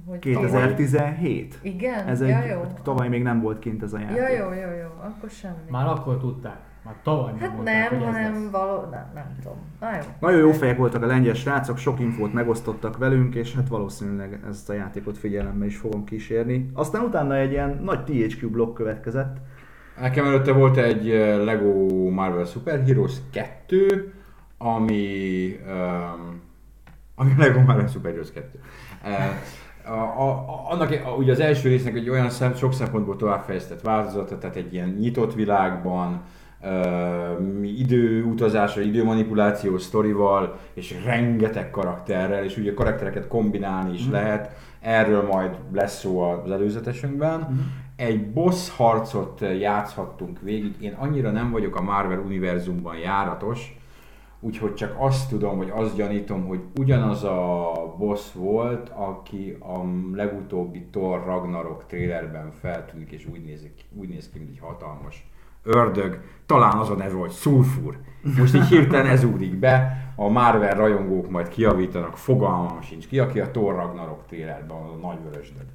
[0.06, 1.60] Hogy tavaly- 2017.
[1.62, 2.08] Igen?
[2.08, 2.62] Ez ja, egy, jó.
[2.84, 4.18] tavaly még nem volt kint ez a játék.
[4.18, 5.70] Ja, jó, jó, jó, akkor semmi.
[5.70, 6.60] Már akkor tudták.
[6.86, 8.52] Már tavaly hát mondták, nem, hogy ez hanem lesz.
[8.52, 9.58] való, nem, nem tudom.
[9.80, 10.02] Na jó.
[10.20, 14.70] Nagyon jó fejek voltak a lengyel srácok, sok infót megosztottak velünk, és hát valószínűleg ezt
[14.70, 16.70] a játékot figyelembe is fogom kísérni.
[16.74, 19.38] Aztán utána egy ilyen nagy THQ blokk következett.
[20.00, 24.14] Nekem előtte volt egy eh, Lego Marvel Super Heroes 2,
[24.58, 26.42] ami, um,
[27.16, 28.60] ami Lego Marvel Super Heroes 2.
[29.86, 34.38] A, a, annak a, ugye az első résznek egy olyan szem, sok szempontból továbbfejlesztett változata,
[34.38, 36.22] tehát egy ilyen nyitott világban,
[36.62, 44.56] uh, időutazásra, időmanipuláció sztorival, és rengeteg karakterrel, és ugye karaktereket kombinálni is lehet.
[44.80, 47.60] Erről majd lesz szó az előzetesünkben.
[47.96, 50.76] Egy boss harcot játszhattunk végig.
[50.80, 53.81] Én annyira nem vagyok a Marvel univerzumban járatos,
[54.44, 59.82] úgyhogy csak azt tudom, vagy azt gyanítom, hogy ugyanaz a boss volt, aki a
[60.14, 65.26] legutóbbi Thor Ragnarok trailerben feltűnik, és úgy néz, ki, úgy néz ki, mint egy hatalmas
[65.64, 66.20] ördög.
[66.46, 67.98] Talán az a neve, hogy Sulfur.
[68.38, 73.40] Most így hirtelen ez úrik be, a Marvel rajongók majd kiavítanak, fogalmam sincs ki, aki
[73.40, 75.66] a Thor Ragnarok trailerben, az a nagy vörösdög.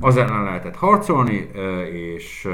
[0.00, 1.50] Az ellen lehetett harcolni,
[1.92, 2.48] és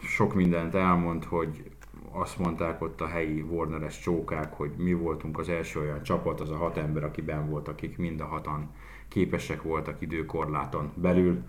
[0.00, 1.69] sok mindent elmond, hogy
[2.12, 6.50] azt mondták ott a helyi Warneres csókák, hogy mi voltunk az első olyan csapat, az
[6.50, 8.70] a hat ember, aki ben volt, akik mind a hatan
[9.08, 11.42] képesek voltak időkorláton belül.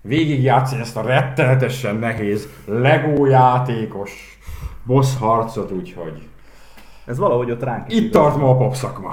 [0.00, 4.38] Végigjátszani ezt a rettenetesen nehéz Lego játékos
[4.84, 6.28] boss harcot, úgyhogy
[7.04, 9.12] Ez valahogy ott ránk itt tart ma a popszakma,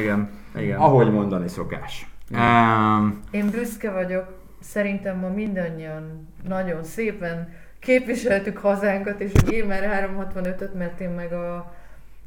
[0.00, 0.78] Igen, igen.
[0.78, 2.06] ahogy mondani szokás.
[2.30, 4.24] Um, Én büszke vagyok,
[4.60, 7.48] szerintem ma mindannyian nagyon szépen
[7.82, 11.74] képviseltük hazánkat és a Gamer 365-öt, mert én meg a,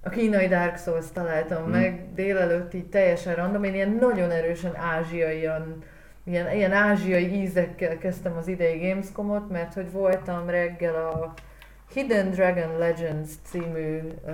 [0.03, 1.71] a kínai Dark Souls találtam Hmm.
[1.71, 5.83] meg délelőtt így teljesen random, én ilyen nagyon erősen ázsiaian,
[6.23, 11.33] ilyen, ilyen ázsiai ízekkel kezdtem az idei Gamescomot, mert hogy voltam reggel a
[11.93, 14.33] Hidden Dragon Legends című uh,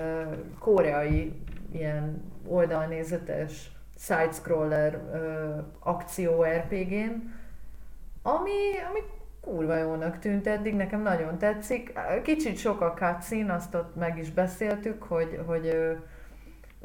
[0.59, 1.33] koreai
[1.71, 7.33] ilyen oldalnézetes side-scroller uh, akció RPG-n,
[8.21, 8.99] ami, ami
[9.41, 11.93] kurva jónak tűnt eddig, nekem nagyon tetszik.
[12.23, 15.97] Kicsit sok a cutscene, azt ott meg is beszéltük, hogy, hogy,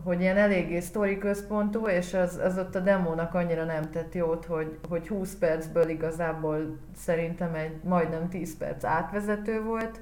[0.05, 4.45] hogy ilyen eléggé sztori központú, és az, az ott a demónak annyira nem tett jót,
[4.45, 10.01] hogy, hogy 20 percből igazából szerintem egy majdnem 10 perc átvezető volt.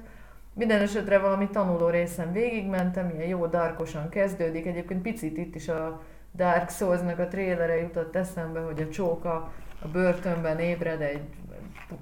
[0.53, 4.65] Minden esetre valami tanuló részen végigmentem, ilyen jó darkosan kezdődik.
[4.65, 6.01] Egyébként picit itt is a
[6.35, 11.21] Dark Souls-nak a trélere jutott eszembe, hogy a csóka a börtönben ébred egy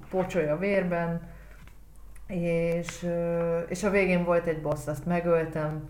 [0.09, 1.21] pocsoly a vérben,
[2.27, 3.07] és,
[3.67, 5.89] és a végén volt egy boss, azt megöltem.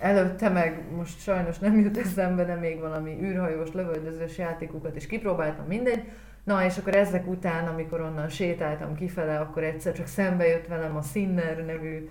[0.00, 5.66] Előtte meg, most sajnos nem jut eszembe, de még valami űrhajós, lövöldözős játékokat is kipróbáltam,
[5.66, 6.02] mindegy.
[6.44, 10.96] Na, és akkor ezek után, amikor onnan sétáltam kifele, akkor egyszer csak szembe jött velem
[10.96, 12.08] a Sinner nevű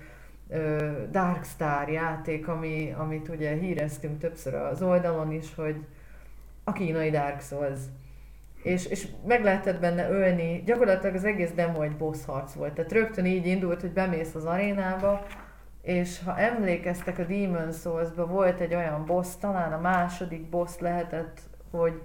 [0.49, 5.75] ö, Darkstar játék, ami, amit ugye híreztünk többször az oldalon is, hogy
[6.63, 7.79] a kínai Dark Souls.
[8.67, 12.73] És, és meg lehetett benne ölni, gyakorlatilag az egész demo egy boss harc volt.
[12.73, 15.25] Tehát rögtön így indult, hogy bemész az arénába,
[15.82, 21.39] és ha emlékeztek a Demon Souls-ba volt egy olyan boss, talán a második boss lehetett,
[21.71, 22.01] hogy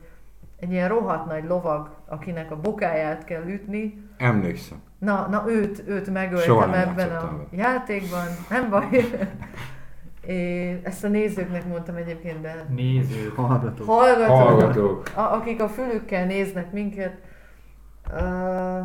[0.60, 4.82] egy ilyen rohadt nagy lovag, akinek a bokáját kell ütni, emlékszem.
[4.98, 7.46] Na, na őt, őt megöltem ebben a vele.
[7.50, 8.88] játékban, nem baj.
[10.26, 13.36] É, ezt a nézőknek mondtam egyébként, de Nézők.
[13.36, 13.86] Hallgatók.
[13.86, 15.10] hallgatók, Hallgatók.
[15.14, 17.14] A, akik a fülükkel néznek minket,
[18.12, 18.84] uh,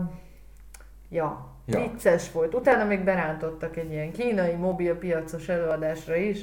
[1.09, 1.79] ja, Ja.
[1.79, 2.53] vicces volt.
[2.53, 6.39] Utána még berántottak egy ilyen kínai mobilpiacos előadásra is,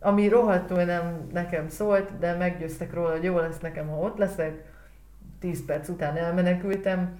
[0.00, 4.64] ami rohadtul nem nekem szólt, de meggyőztek róla, hogy jó lesz nekem, ha ott leszek.
[5.40, 7.18] 10 perc után elmenekültem.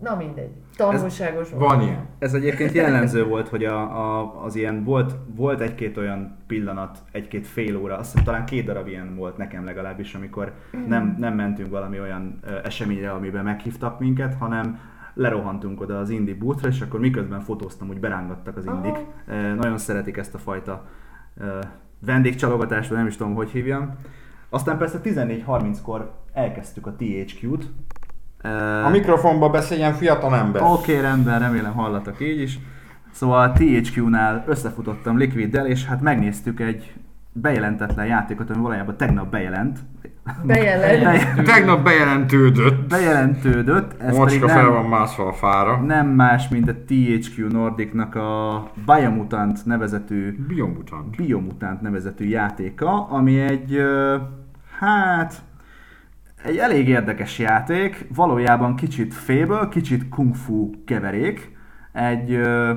[0.00, 0.50] Na mindegy.
[0.76, 1.62] Tanulságos volt.
[1.62, 2.06] Van ilyen.
[2.18, 7.46] Ez egyébként jellemző volt, hogy a, a, az ilyen volt, volt egy-két olyan pillanat, egy-két
[7.46, 10.52] fél óra, azt hiszem talán két darab ilyen volt nekem legalábbis, amikor
[10.86, 14.78] nem, nem mentünk valami olyan ö, eseményre, amiben meghívtak minket, hanem
[15.14, 18.96] lerohantunk oda az Indie boothra, és akkor miközben fotóztam, hogy berángattak az indik.
[19.26, 20.86] Ö, Nagyon szeretik ezt a fajta
[21.36, 21.58] ö,
[22.06, 23.94] vendégcsalogatást, nem is tudom, hogy hívjam.
[24.48, 27.66] Aztán persze 14.30-kor elkezdtük a THQ-t.
[28.42, 30.62] Ö, A mikrofonba beszéljen fiatal ember.
[30.62, 32.58] Oké, okay, rendben, remélem hallatok így is.
[33.12, 36.92] Szóval a THQ-nál összefutottam Liquiddel, és hát megnéztük egy
[37.32, 39.78] bejelentetlen játékot, ami valójában tegnap bejelent.
[40.44, 41.42] Bejelent.
[41.44, 42.88] Tegnap bejelentődött.
[42.88, 45.80] Bejelentődött, ez Mocska fel nem, van mászva a fára.
[45.80, 51.16] nem más, mint a THQ Nordicnak a Biomutant nevezetű Biomutant.
[51.16, 53.78] Biomutant nevezetű játéka, ami egy,
[54.78, 55.34] hát,
[56.44, 61.56] egy elég érdekes játék, valójában kicsit Fable, kicsit Kung Fu keverék,
[61.92, 62.74] egy ö,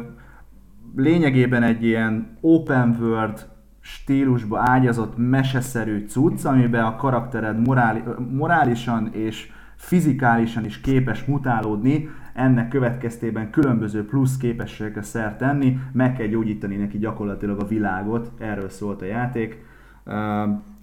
[0.96, 3.46] lényegében egy ilyen open world
[3.80, 12.68] stílusba ágyazott meseszerű cucc, amiben a karaktered moráli, morálisan és fizikálisan is képes mutálódni, ennek
[12.68, 19.02] következtében különböző plusz képességekre szert tenni, meg kell gyógyítani neki gyakorlatilag a világot, erről szólt
[19.02, 19.66] a játék.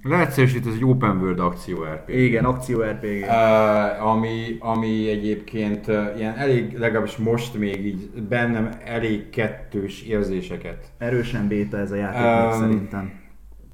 [0.02, 2.14] Leegyszerűsít, ez egy open world akció RPG.
[2.14, 3.22] igen, akció RPG.
[3.22, 10.84] Uh, ami, ami egyébként uh, ilyen elég, legalábbis most még így bennem elég kettős érzéseket
[10.98, 13.12] Erősen béta ez a játék Um, szerintem.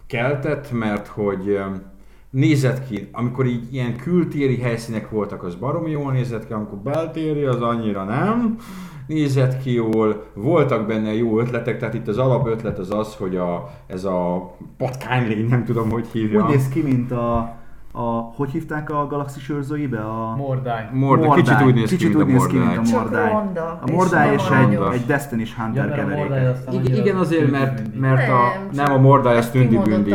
[0.06, 1.82] keltett, mert hogy um,
[2.30, 7.44] nézett ki, amikor így ilyen kültéri helyszínek voltak, az baromi jól nézett ki, amikor beltéri,
[7.44, 8.56] az annyira nem.
[9.06, 13.70] Nézett ki jól, voltak benne jó ötletek, tehát itt az alapötlet az az, hogy a,
[13.86, 16.44] ez a patkánylény, nem tudom, hogy hívja.
[16.44, 17.56] Úgy néz ki, mint a,
[17.92, 19.98] a hogy hívták a galaxis őrzőibe?
[19.98, 20.88] A Mordály.
[20.92, 22.82] Morda, kicsit úgy néz kicsit ki, úgy mint a néz ki, mint a.
[22.82, 26.56] Csak ronda, A Mordály és, és egy, egy Destiny Hunter Ja, keveréke.
[26.84, 30.14] Igen, azért, mert, mert a, nem a Mordály, az tündi bündi.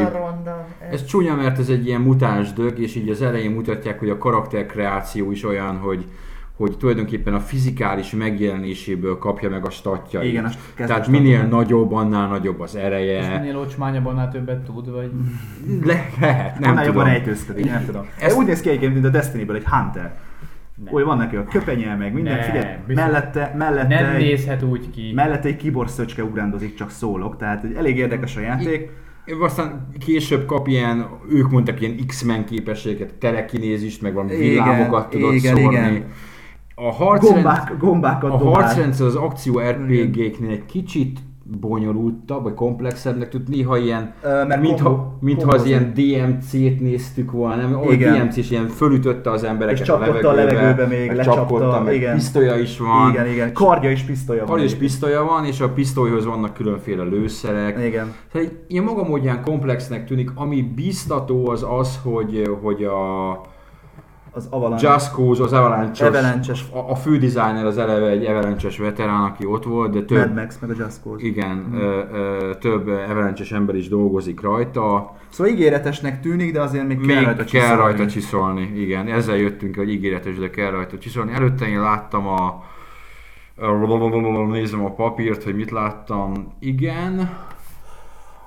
[0.91, 4.17] Ez csúnya, mert ez egy ilyen mutáns dög, és így az elején mutatják, hogy a
[4.17, 6.05] karakterkreáció is olyan, hogy,
[6.55, 10.31] hogy tulajdonképpen a fizikális megjelenéséből kapja meg a statjait.
[10.31, 13.37] Igen, a Tehát minél nagyobb, annál nagyobb az És ereje.
[13.39, 15.11] minél ocsmányabb, annál többet tud, vagy...
[15.83, 17.17] Le, lehet, nem Annál jobban tudom.
[17.17, 18.01] rejtőzködik, nem tudom.
[18.15, 20.19] Ezt- Ez úgy néz ki egyébként, mint a Destiny-ből egy Hunter.
[20.89, 23.05] Úgy van neki a köpenye, meg minden, Nem, figyelj, biztos.
[23.05, 25.11] mellette, mellette, Nem egy, nézhet úgy ki.
[25.15, 28.89] mellette egy kibor szöcske ugrándozik, csak szólok, tehát hogy elég érdekes a játék.
[29.41, 35.33] Aztán később kap ilyen, ők mondtak ilyen X-Men képességeket, telekinézist, meg valami Igen, villámokat tudod
[35.33, 35.77] igen, szórni.
[35.77, 36.05] igen.
[36.87, 38.53] A harcrendszer, Gombák, gombákat a dobál.
[38.53, 41.19] harcrendszer az akció RPG-knél egy kicsit
[41.59, 47.31] bonyolultabb, vagy komplexebbnek tud, néha ilyen, Ö, mert mintha, kombo- mintha az ilyen DMC-t néztük
[47.31, 47.91] volna, nem?
[47.91, 48.13] Igen.
[48.25, 52.15] DMC is ilyen fölütötte az embereket És csapkodta a levegőbe még, lecsapta, csapkodta, meg igen.
[52.15, 53.09] pisztolya is van.
[53.09, 53.53] Igen, igen.
[53.53, 54.55] Kardja és pisztolya van.
[54.55, 57.77] Kar és pisztolya van, és a pisztolyhoz vannak különféle lőszerek.
[57.85, 58.13] Igen.
[58.31, 63.41] Tehát egy ilyen maga módján komplexnek tűnik, ami biztató az az, hogy, hogy a
[64.33, 64.89] Az Avalanche.
[64.91, 66.65] Just Cause, az Avalanche, Avalanche-es.
[66.73, 70.33] a, a fő designer az eleve egy avalanche veterán, aki ott volt, de több, Mad
[70.33, 71.25] Max, meg a Just Cause.
[71.25, 75.15] igen, ö, ö, több avalanche ember is dolgozik rajta.
[75.29, 77.81] Szóval ígéretesnek tűnik, de azért még kell Még rajta kell csiszolni.
[77.81, 79.07] rajta csiszolni, igen.
[79.07, 81.31] Ezzel jöttünk, hogy ígéretes, de kell rajta csiszolni.
[81.33, 82.63] Előtte én láttam a...
[84.51, 86.53] Nézem a papírt, hogy mit láttam.
[86.59, 87.37] Igen.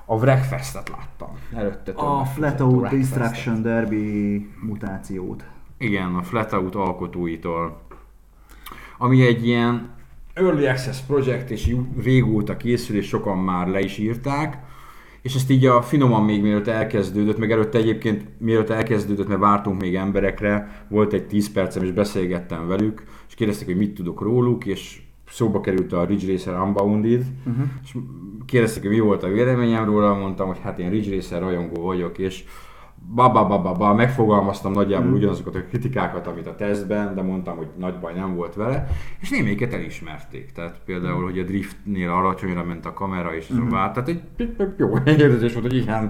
[0.05, 1.29] A Wreckfestet láttam.
[1.55, 3.19] Előtte A többet Flat között, Out Wreckfestet.
[3.19, 5.43] Destruction Derby mutációt.
[5.77, 7.81] Igen, a Flatout alkotóitól.
[8.97, 9.93] Ami egy ilyen
[10.33, 14.57] Early Access projekt, és régóta készül, és sokan már le is írták.
[15.21, 19.81] És ezt így a finoman még mielőtt elkezdődött, meg előtte egyébként mielőtt elkezdődött, mert vártunk
[19.81, 24.65] még emberekre, volt egy 10 percem, és beszélgettem velük, és kérdezték, hogy mit tudok róluk,
[24.65, 27.65] és szóba került a Ridge Racer Unbounded, uh-huh.
[27.83, 27.95] és
[28.45, 32.17] kérdezték, hogy mi volt a véleményem róla, mondtam, hogy hát én Ridge Racer rajongó vagyok,
[32.17, 32.43] és
[33.13, 37.57] ba, ba, ba, ba, ba, megfogalmaztam nagyjából ugyanazokat a kritikákat, amit a tesztben, de mondtam,
[37.57, 38.87] hogy nagy baj nem volt vele,
[39.19, 40.51] és némelyiket elismerték.
[40.51, 44.21] Tehát például, hogy a driftnél alacsonyra ment a kamera, és a vált, tehát egy
[44.77, 46.09] jó érzés volt, hogy igen,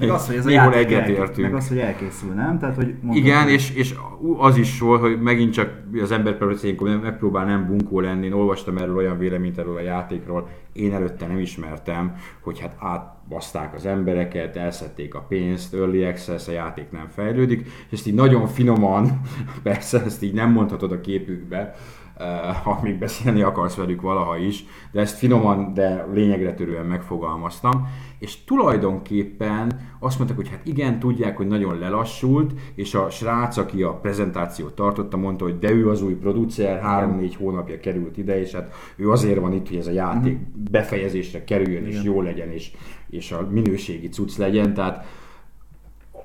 [0.00, 1.46] Meg az, hogy ez néhol egyetértünk.
[1.46, 2.58] Meg az, hogy elkészül, nem?
[2.58, 3.94] Tehát, hogy mondom, Igen, és, és
[4.38, 8.26] az is volt, hogy megint csak az ember percénkor megpróbál nem bunkó lenni.
[8.26, 13.74] Én olvastam erről olyan véleményt erről a játékról, én előtte nem ismertem, hogy hát átbaszták
[13.74, 18.46] az embereket, elszedték a pénzt, early access, a játék nem fejlődik, és ezt így nagyon
[18.46, 19.20] finoman,
[19.62, 21.74] persze ezt így nem mondhatod a képükbe,
[22.16, 27.88] eh, ha még beszélni akarsz velük valaha is, de ezt finoman, de lényegre törően megfogalmaztam,
[28.18, 33.82] és tulajdonképpen azt mondták, hogy hát igen, tudják, hogy nagyon lelassult, és a srác, aki
[33.82, 38.52] a prezentációt tartotta, mondta, hogy de ő az új producer, három-négy hónapja került ide, és
[38.52, 40.38] hát ő azért van itt, hogy ez a játék
[40.70, 42.70] befejezésre kerüljön, és jó legyen, és,
[43.10, 45.06] és a minőségi cucc legyen, tehát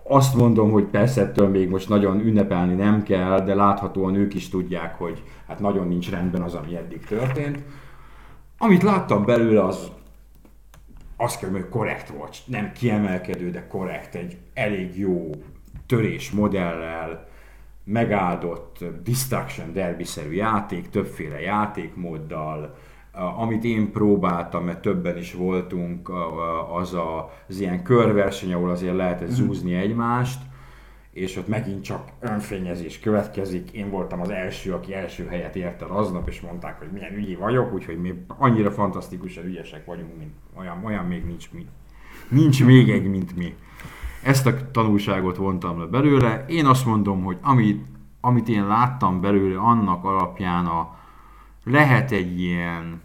[0.03, 4.49] azt mondom, hogy persze ettől még most nagyon ünnepelni nem kell, de láthatóan ők is
[4.49, 7.63] tudják, hogy hát nagyon nincs rendben az, ami eddig történt.
[8.57, 9.91] Amit láttam belőle, az
[11.17, 15.29] azt kell, hogy korrekt volt, nem kiemelkedő, de korrekt, egy elég jó
[15.85, 17.27] törés modellel,
[17.83, 22.75] megáldott Destruction Derby-szerű játék, többféle játékmóddal,
[23.13, 26.11] amit én próbáltam, mert többen is voltunk,
[26.73, 30.41] az a, az ilyen körverseny, ahol azért lehetett zúzni egymást,
[31.11, 33.71] és ott megint csak önfényezés következik.
[33.71, 37.35] Én voltam az első, aki első helyet ért el aznap, és mondták, hogy milyen ügyi
[37.35, 41.65] vagyok, úgyhogy mi annyira fantasztikusan ügyesek vagyunk, mint olyan, olyan még nincs mi.
[42.27, 43.55] Nincs még egy, mint mi.
[44.23, 46.45] Ezt a tanulságot vontam le belőle.
[46.47, 47.85] Én azt mondom, hogy amit,
[48.21, 50.97] amit én láttam belőle, annak alapján a,
[51.63, 53.01] lehet egy ilyen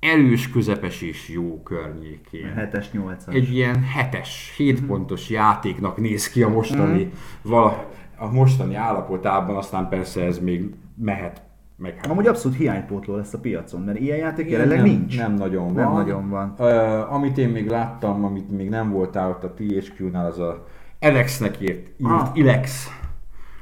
[0.00, 2.54] erős, közepes és jó környékén.
[2.56, 3.34] 7-es, 8-as.
[3.34, 7.10] Egy ilyen hetes, 7 pontos játéknak néz ki a mostani,
[7.42, 11.42] vala, a mostani állapotában, aztán persze ez még mehet.
[11.76, 15.16] Meg hát Amúgy abszolút hiánypótló lesz a piacon, mert ilyen játék jelenleg nem, nincs.
[15.16, 15.94] Nem nagyon Nem van.
[15.94, 16.54] nagyon van.
[16.58, 20.66] Uh, amit én még láttam, amit még nem voltál ott a THQ-nál, az a
[21.00, 22.28] Alexnek írt, írt Ah.
[22.32, 22.88] Ilex.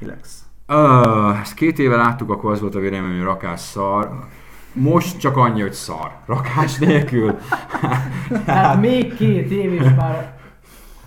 [0.01, 0.45] Relax.
[0.73, 4.11] Uh, ezt két éve láttuk, akkor az volt a véleményem, hogy rakás szar.
[4.73, 6.11] Most csak annyi, hogy szar.
[6.27, 7.39] Rakás nélkül.
[8.47, 10.39] Hát még két év és már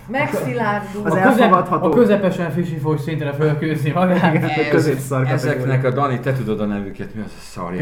[0.07, 1.05] Megszilárdul.
[1.05, 1.85] Az a, elfogadható.
[1.85, 4.43] a közepesen fisifós szintre fölkőzni magát.
[4.73, 7.73] Ez, ezeknek a Dani, te tudod a nevüket, mi az a szar.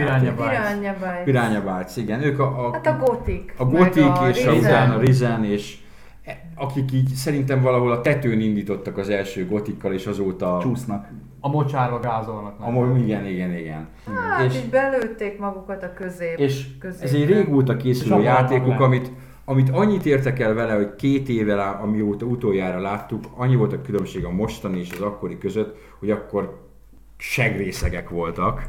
[1.24, 2.24] Piranha Bytes, igen.
[2.24, 3.54] Ők a, a, Hát a gotik.
[3.58, 5.78] a Gothic meg és a utána Risen, és
[6.26, 10.60] e- akik így szerintem valahol a tetőn indítottak az első gotikkal, és azóta...
[10.62, 11.08] Csúsznak.
[11.44, 12.60] A mocsárba gázolnak.
[12.60, 12.68] meg.
[12.68, 13.88] Amúgy igen, igen, igen.
[14.16, 16.38] Hát és, így belőtték magukat a közép.
[16.38, 17.06] és középbe.
[17.06, 19.12] ez egy régóta És készülő játékuk, amit,
[19.46, 23.82] amit annyit értek el vele, hogy két éve, lá- amióta utoljára láttuk, annyi volt a
[23.82, 26.70] különbség a mostani és az akkori között, hogy akkor
[27.18, 28.62] segrészegek voltak,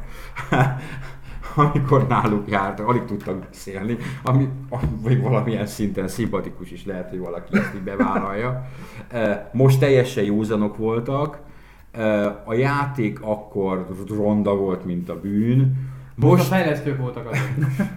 [1.55, 4.49] amikor náluk jártak, alig tudtak beszélni, ami,
[5.01, 8.65] vagy valamilyen szinten szimpatikus is lehet, hogy valaki ezt így bevállalja.
[9.51, 11.39] Most teljesen józanok voltak,
[12.43, 15.91] a játék akkor ronda volt, mint a bűn.
[16.15, 17.47] Most, Most a fejlesztők voltak azok.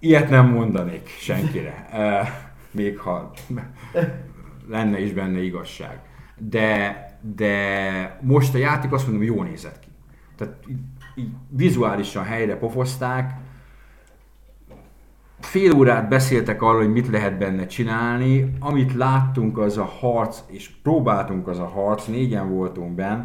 [0.00, 1.88] ilyet nem mondanék senkire,
[2.70, 3.30] még ha
[4.68, 6.00] lenne is benne igazság.
[6.38, 9.88] De, de most a játék azt mondom, hogy jól nézett ki.
[10.36, 10.78] Tehát így,
[11.14, 13.32] így vizuálisan helyre pofozták,
[15.40, 20.70] fél órát beszéltek arról, hogy mit lehet benne csinálni, amit láttunk az a harc, és
[20.82, 23.20] próbáltunk az a harc, négyen voltunk benn,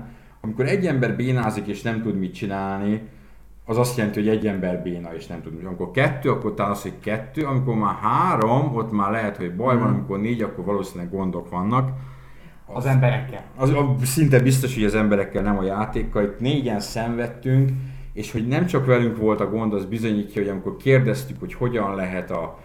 [0.46, 3.02] amikor egy ember bénázik és nem tud mit csinálni,
[3.66, 5.56] az azt jelenti, hogy egy ember béna és nem tud.
[5.56, 5.66] mit.
[5.66, 9.78] Amikor kettő, akkor talán az, hogy kettő, amikor már három, ott már lehet, hogy baj
[9.78, 11.90] van, amikor négy, akkor valószínűleg gondok vannak.
[12.66, 13.44] Az emberekkel.
[13.56, 16.24] Az, az szinte biztos, hogy az emberekkel, nem a játékkal.
[16.24, 17.70] Itt négyen szenvedtünk,
[18.14, 21.96] és hogy nem csak velünk volt a gond, az bizonyítja, hogy amikor kérdeztük, hogy hogyan
[21.96, 22.60] lehet a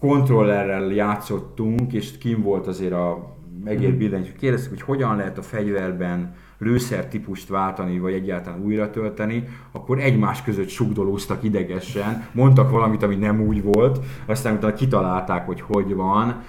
[0.00, 5.42] kontrollerrel játszottunk, és kim volt azért a megér billentyű, hogy kérdeztük, hogy hogyan lehet a
[5.42, 13.02] fegyverben lőszer típust váltani, vagy egyáltalán újra tölteni, akkor egymás között sugdolóztak idegesen, mondtak valamit,
[13.02, 16.42] ami nem úgy volt, aztán utána kitalálták, hogy hogy van.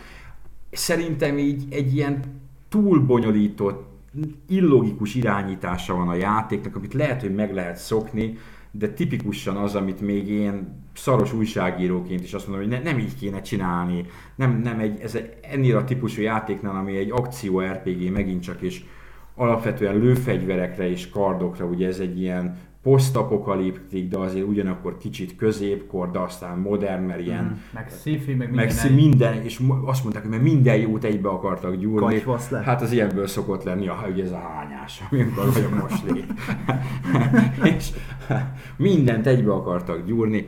[0.71, 2.19] Szerintem így egy ilyen
[2.69, 3.89] túl bonyolított,
[4.47, 8.37] illogikus irányítása van a játéknak, amit lehet, hogy meg lehet szokni,
[8.71, 13.15] de tipikusan az, amit még én szaros újságíróként is azt mondom, hogy ne, nem így
[13.15, 14.05] kéne csinálni.
[14.35, 18.61] Nem, nem egy, ez egy ennél a típusú játéknál, ami egy akció RPG megint csak,
[18.61, 18.83] és
[19.35, 26.19] alapvetően lőfegyverekre és kardokra, ugye ez egy ilyen posztapokaliptik, de azért ugyanakkor kicsit középkor, de
[26.19, 27.73] aztán modern, mert ilyen Mm.
[27.73, 28.69] Meg sci-fi, meg meg minden.
[28.69, 32.23] szí- minden, és azt mondták, hogy mert minden jót egybe akartak gyúrni.
[32.63, 36.25] Hát az ilyenből szokott lenni, a, hogy ez a hányás, amikor vagy a moslék.
[37.77, 37.89] és
[38.77, 40.47] mindent egybe akartak gyúrni.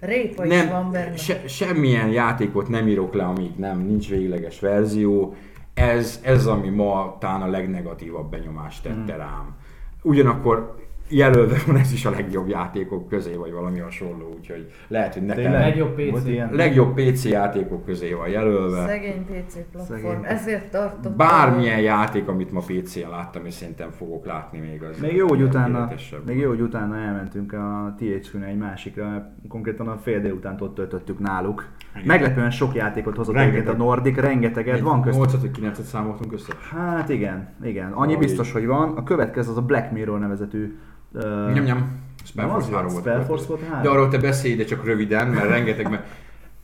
[0.00, 1.16] Répa is van benne.
[1.16, 5.34] se, semmilyen játékot nem írok le, amíg nem, nincs végleges verzió.
[5.74, 9.04] Ez, ez ami ma talán a legnegatívabb benyomást Hmm.
[9.04, 9.56] tette rám.
[10.02, 10.74] Ugyanakkor
[11.08, 15.42] jelölve van ez is a legjobb játékok közé, vagy valami hasonló, úgyhogy lehet, hogy nekem
[15.42, 15.60] Tényleg?
[15.60, 16.26] Legjobb PC.
[16.26, 16.50] Ilyen?
[16.52, 18.86] legjobb PC játékok közé van jelölve.
[18.86, 20.00] Szegény PC platform.
[20.02, 20.24] Szegény.
[20.24, 21.16] Ezért tartottam.
[21.16, 25.00] Bármilyen játék, amit ma PC-en láttam, és szerintem fogok látni még az.
[25.00, 25.92] Még jó, hogy utána,
[26.26, 31.18] még jó, hogy utána elmentünk a THQ-n egy másikra, konkrétan a fél délutánt ott töltöttük
[31.18, 31.68] náluk.
[31.94, 32.06] Igen.
[32.06, 33.58] Meglepően sok játékot hozott Rengeteg.
[33.58, 35.18] egyébként a Nordic, rengeteget van közt.
[35.18, 36.52] 8 vagy 9 számoltunk össze.
[36.70, 37.92] Hát igen, igen.
[37.92, 38.96] Annyi biztos, hogy van.
[38.96, 40.78] A következő az a Black Mirror nevezetű
[41.12, 42.00] uh, Nyom, nyom.
[42.24, 43.02] Spellforce az 3 volt.
[43.02, 43.80] Spellforce volt?
[43.82, 46.06] De arról te beszélj, de csak röviden, mert rengeteg, mert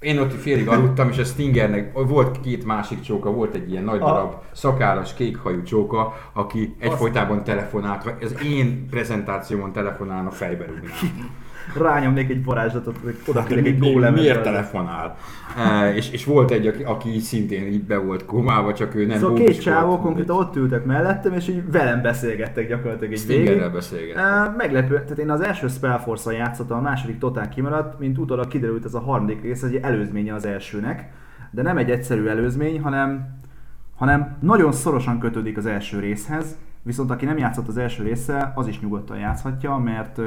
[0.00, 4.00] én ott félig aludtam, és a Stingernek volt két másik csóka, volt egy ilyen nagy
[4.00, 10.92] A- darab, szakállas, kékhajú csóka, aki egyfolytában telefonált, vagy az én prezentációmon telefonálna fejbe rúgnám.
[11.76, 14.20] Rányomnék egy varázslatot, hogy oda Hát, egy gólemet.
[14.20, 15.16] Miért telefonál?
[15.56, 19.18] E, és, és volt egy, aki, aki szintén így be volt kómába, csak ő nem
[19.18, 23.70] Szóval két csávó konkrétan ott ültek mellettem, és így velem beszélgettek gyakorlatilag egy végig.
[23.72, 24.16] beszélget.
[24.16, 28.84] Uh, meglepő, tehát én az első Spellforce-al játszottam, a második totál kimaradt, mint utólag kiderült
[28.84, 31.10] ez a harmadik rész, egy előzménye az elsőnek,
[31.50, 33.36] de nem egy egyszerű előzmény, hanem,
[33.96, 38.66] hanem nagyon szorosan kötődik az első részhez, viszont aki nem játszott az első része, az
[38.66, 40.20] is nyugodtan játszhatja, mert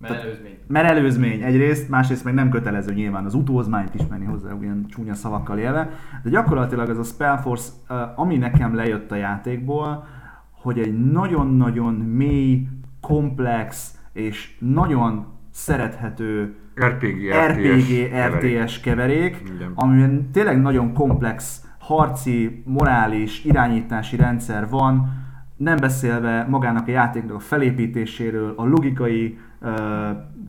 [0.00, 0.58] Mert előzmény.
[0.66, 5.58] mert előzmény egyrészt, másrészt meg nem kötelező nyilván az utózmányt ismerni hozzá, ilyen csúnya szavakkal
[5.58, 5.90] élve,
[6.22, 7.72] de gyakorlatilag ez a Spellforce,
[8.16, 10.06] ami nekem lejött a játékból,
[10.50, 12.68] hogy egy nagyon-nagyon mély,
[13.00, 18.66] komplex és nagyon szerethető RPG, RPG, keverék.
[18.66, 19.72] RTS keverék, Igen.
[19.74, 25.12] amiben tényleg nagyon komplex harci, morális, irányítási rendszer van,
[25.58, 29.70] nem beszélve magának a játéknak a felépítéséről, a logikai uh,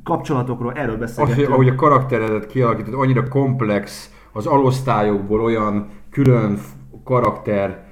[0.03, 1.49] kapcsolatokról, erről Az, beszélgetünk.
[1.49, 6.57] ahogy a karakteredet kialakítod, annyira komplex, az alosztályokból olyan külön
[7.03, 7.87] karakter,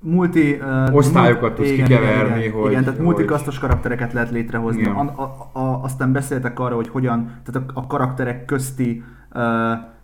[0.00, 4.30] multi uh, Osztályokat tudsz igen, kikeverni, igen, igen, hogy- igen, tehát hogy- multikasztos karaktereket lehet
[4.30, 4.80] létrehozni.
[4.80, 4.92] Igen.
[4.94, 9.02] A, a, a, aztán beszéltek arra, hogy hogyan, tehát a, a karakterek közti
[9.34, 9.42] uh,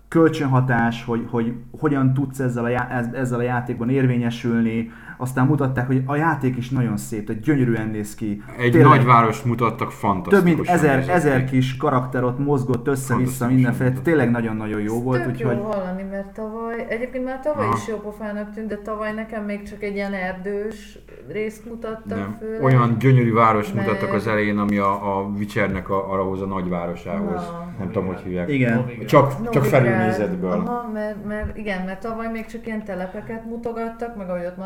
[0.08, 4.90] kölcsönhatás, hogy, hogy hogyan tudsz ezzel a, já, ez- ezzel a játékban érvényesülni.
[5.20, 8.42] Aztán mutatták, hogy a játék is nagyon szép, tehát gyönyörűen néz ki.
[8.58, 10.38] egy Tényleg nagyvárost mutattak, fantasztikus.
[10.38, 15.30] több mint ezer, ezer kis karakter ott mozgott össze-vissza mindenféle, tényleg nagyon-nagyon jó volt, Tök
[15.30, 17.76] úgyhogy jó hallani, mert tavaly, egyébként már tavaly Aha.
[17.76, 20.98] is jó pofának tűnt, de tavaly nekem még csak egy ilyen erdős
[21.28, 22.36] részt mutattak Nem.
[22.40, 22.62] főleg.
[22.62, 27.42] Olyan gyönyörű város Meg- mutattak az elején, ami a, a Witchernek a, arrahoz a nagyvárosához.
[27.46, 27.66] Na.
[27.78, 28.48] Nem tudom, hogy hívják.
[28.48, 28.74] Igen.
[28.74, 29.06] Novigrad.
[29.06, 29.66] Csak, csak Novigrad.
[29.66, 30.50] felülnézetből.
[30.50, 34.56] Aha, mert, mert, igen, mert tavaly még csak ilyen telepeket mutogattak, meg ahogy ott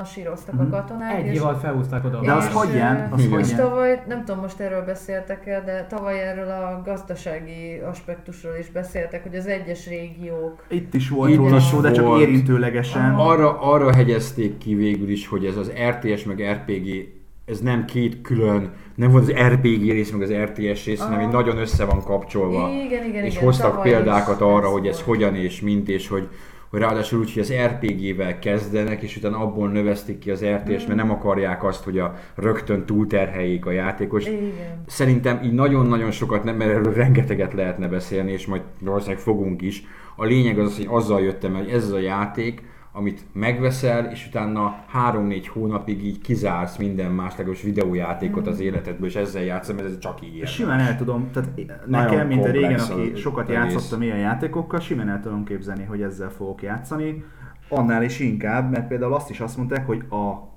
[0.47, 0.71] massíroztak a Mhm.
[0.71, 1.19] katonák.
[1.19, 2.21] Egy és- év alatt felhúzták oda.
[2.21, 2.47] De az ö, az.
[2.47, 3.57] És hagyján.
[3.57, 9.23] tavaly, nem tudom most erről beszéltek el, de tavaly erről a gazdasági aspektusról is beszéltek,
[9.23, 13.15] hogy az egyes régiók Itt is volt Itt róla is szó, de csak érintőlegesen.
[13.15, 17.09] Arra, arra hegyezték ki végül is, hogy ez az RTS meg RPG,
[17.45, 21.29] ez nem két külön, nem volt az RPG rész meg az RTS rész, hanem így
[21.29, 22.69] nagyon össze van kapcsolva.
[22.69, 25.07] Igen, igen, és igen, hoztak példákat arra, ez hogy ez volt.
[25.07, 26.29] hogyan és mint, és hogy,
[26.73, 30.95] hogy ráadásul úgy, hogy az RPG-vel kezdenek, és utána abból növesztik ki az RTS-t, mert
[30.95, 34.27] nem akarják azt, hogy a rögtön túlterheljék a játékos.
[34.27, 34.53] Igen.
[34.87, 39.85] Szerintem így nagyon-nagyon sokat nem, mert erről rengeteget lehetne beszélni, és majd valószínűleg fogunk is.
[40.17, 42.63] A lényeg az, hogy azzal jöttem hogy ez a játék,
[42.93, 49.15] amit megveszel, és utána 3-4 hónapig így kizársz minden más legalábbis videójátékot az életedből, és
[49.15, 51.51] ezzel játszom, ez csak így simán el tudom, tehát
[51.87, 53.63] nekem, mint a régen, aki sokat egész.
[53.63, 57.25] játszottam ilyen játékokkal, simán el tudom képzelni, hogy ezzel fogok játszani.
[57.69, 60.52] Annál is inkább, mert például azt is azt mondták, hogy a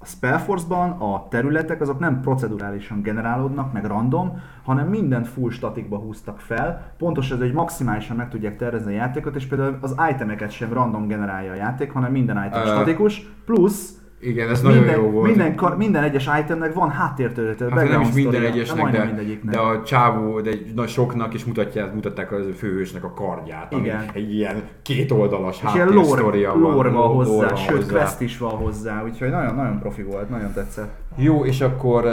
[0.00, 6.40] a Spellforce-ban a területek azok nem procedurálisan generálódnak, meg random, hanem mindent full statikba húztak
[6.40, 6.92] fel.
[6.98, 11.06] Pontos ez, hogy maximálisan meg tudják tervezni a játékot, és például az itemeket sem random
[11.06, 15.26] generálja a játék, hanem minden item Ö, statikus, plusz Igen, ez nagyon minden, jó volt.
[15.28, 19.54] Minden, kar, minden egyes itemnek van háttértörténet, Hát nem is minden egyesnek, de, mindegyiknek.
[19.54, 23.82] de a csávó, de egy nagy soknak is mutatják, mutatták a főhősnek a kardját, ami
[23.82, 24.04] Igen.
[24.12, 26.60] egy ilyen kétoldalas háttérsztoria van.
[26.60, 27.92] lore van hozzá, lore sőt hozzá.
[27.98, 30.90] quest is van hozzá, úgyhogy nagyon, nagyon profi volt, nagyon tetszett.
[31.16, 32.04] Jó, és akkor...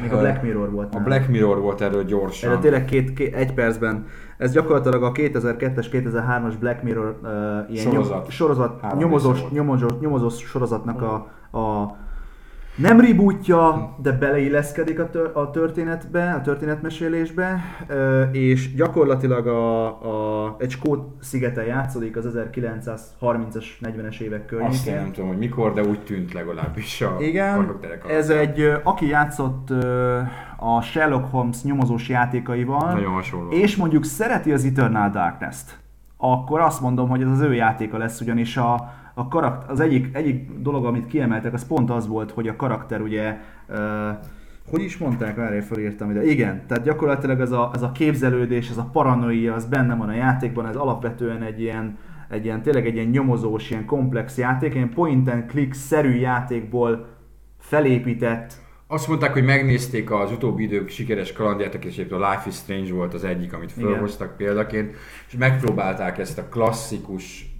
[0.00, 1.04] Még a Black Mirror volt A nála.
[1.04, 2.50] Black Mirror volt erről gyorsan.
[2.50, 4.06] Erre tényleg két, két, egy percben.
[4.38, 7.30] Ez gyakorlatilag a 2002-es, 2003-as Black Mirror uh,
[7.74, 8.20] ilyen Sorozat.
[8.20, 11.96] Nyom, sorozat nyomozós, nyomozós, nyomozós sorozatnak a, a
[12.76, 17.60] nem rebootja, de beleilleszkedik a, tör, a történetbe, a történetmesélésbe,
[18.32, 24.94] és gyakorlatilag a, a, egy Skót szigeten játszódik az 1930-as, 40-es évek Azt környékén.
[24.94, 27.78] én nem tudom, hogy mikor, de úgy tűnt legalábbis a Igen,
[28.08, 29.70] ez egy, aki játszott
[30.56, 33.50] a Sherlock Holmes nyomozós játékaival, Nagyon hasonló.
[33.50, 35.78] és mondjuk szereti az Eternal Darkness-t,
[36.16, 40.16] akkor azt mondom, hogy ez az ő játéka lesz, ugyanis a, a karakter, az egyik,
[40.16, 43.36] egyik dolog, amit kiemeltek, az pont az volt, hogy a karakter ugye,
[43.68, 43.76] uh,
[44.70, 46.24] hogy is mondták, várj, felírtam ide.
[46.24, 50.14] Igen, tehát gyakorlatilag ez a, ez a képzelődés, ez a paranoia, az benne van a
[50.14, 51.98] játékban, ez alapvetően egy ilyen,
[52.28, 57.06] egy ilyen, tényleg egy ilyen nyomozós, ilyen komplex játék, ilyen point and click-szerű játékból
[57.58, 58.52] felépített
[58.86, 63.14] Azt mondták, hogy megnézték az utóbbi idők sikeres kalandjátok, és a Life is Strange volt
[63.14, 63.90] az egyik, amit Igen.
[63.90, 64.94] felhoztak példaként,
[65.28, 67.53] és megpróbálták ezt a klasszikus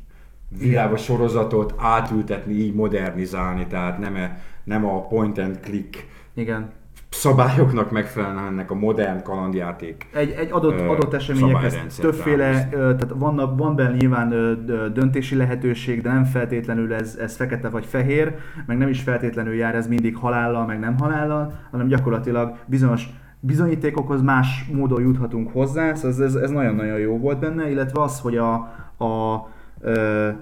[0.58, 6.70] világos sorozatot átültetni, így modernizálni, tehát nem, e, nem a point and click Igen.
[7.08, 10.06] szabályoknak megfelelően ennek a modern kalandjáték.
[10.12, 15.36] Egy, egy adott, Ö, adott eseményekhez többféle, ö, tehát van, van benne nyilván ö, döntési
[15.36, 18.34] lehetőség, de nem feltétlenül ez, ez fekete vagy fehér,
[18.66, 23.08] meg nem is feltétlenül jár ez mindig halállal, meg nem halállal, hanem gyakorlatilag bizonyos
[23.46, 28.20] bizonyítékokhoz más módon juthatunk hozzá, szóval ez, ez, ez nagyon-nagyon jó volt benne, illetve az,
[28.20, 28.52] hogy a,
[28.96, 29.34] a,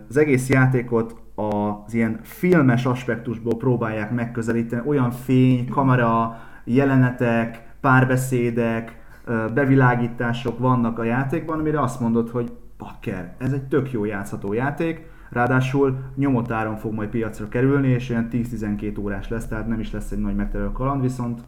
[0.08, 9.00] az egész játékot az ilyen filmes aspektusból próbálják megközelíteni, olyan fény, kamera, jelenetek, párbeszédek,
[9.54, 15.10] bevilágítások vannak a játékban, amire azt mondod, hogy bakker, ez egy tök jó játszható játék,
[15.30, 19.92] ráadásul nyomott áron fog majd piacra kerülni, és olyan 10-12 órás lesz, tehát nem is
[19.92, 21.40] lesz egy nagy megterelő kaland, viszont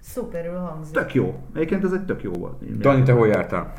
[0.00, 0.94] Szuperül hangzik.
[0.94, 1.34] tök jó.
[1.54, 2.78] Egyébként ez egy tök jó volt.
[2.78, 3.72] Dani, te hol jártál?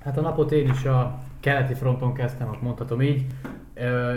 [0.00, 3.26] Hát a napot én is a keleti fronton kezdtem, akkor mondhatom így.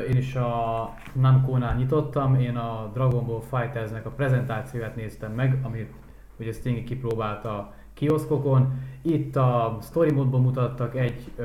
[0.09, 5.93] Én is a Namco-nál nyitottam, én a Dragon Ball Fightersnek a prezentációját néztem meg, amit
[6.39, 8.73] ugye Stingy kipróbálta kioszkokon.
[9.01, 11.43] Itt a story módban mutattak egy ö,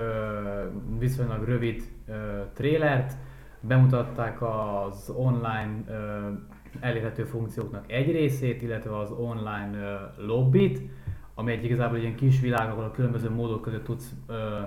[0.99, 2.13] viszonylag rövid ö,
[2.55, 3.17] trélert,
[3.61, 5.95] bemutatták az online ö,
[6.81, 10.81] elérhető funkcióknak egy részét, illetve az online ö, lobbit,
[11.35, 14.59] ami egy igazából egy ilyen kis világ, ahol a különböző módok között tudsz ö,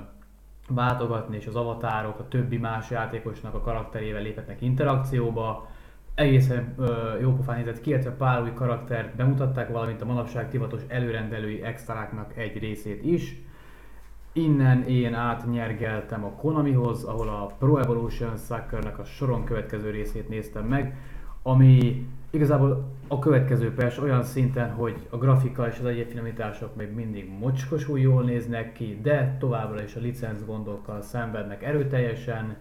[0.68, 5.68] váltogatni, és az avatárok a többi más játékosnak a karakterével léphetnek interakcióba.
[6.16, 10.82] Egészen ö, jó pofán nézett ki, illetve pár új karaktert bemutatták, valamint a manapság divatos
[10.88, 13.42] előrendelői extráknak egy részét is.
[14.34, 20.66] Innen én átnyergeltem a Konamihoz, ahol a Pro Evolution Soccer-nek a soron következő részét néztem
[20.66, 20.98] meg,
[21.42, 26.94] ami igazából a következő persze olyan szinten, hogy a grafika és az egyéb finomítások még
[26.94, 32.56] mindig mocskosul jól néznek ki, de továbbra is a licenc gondokkal szenvednek erőteljesen,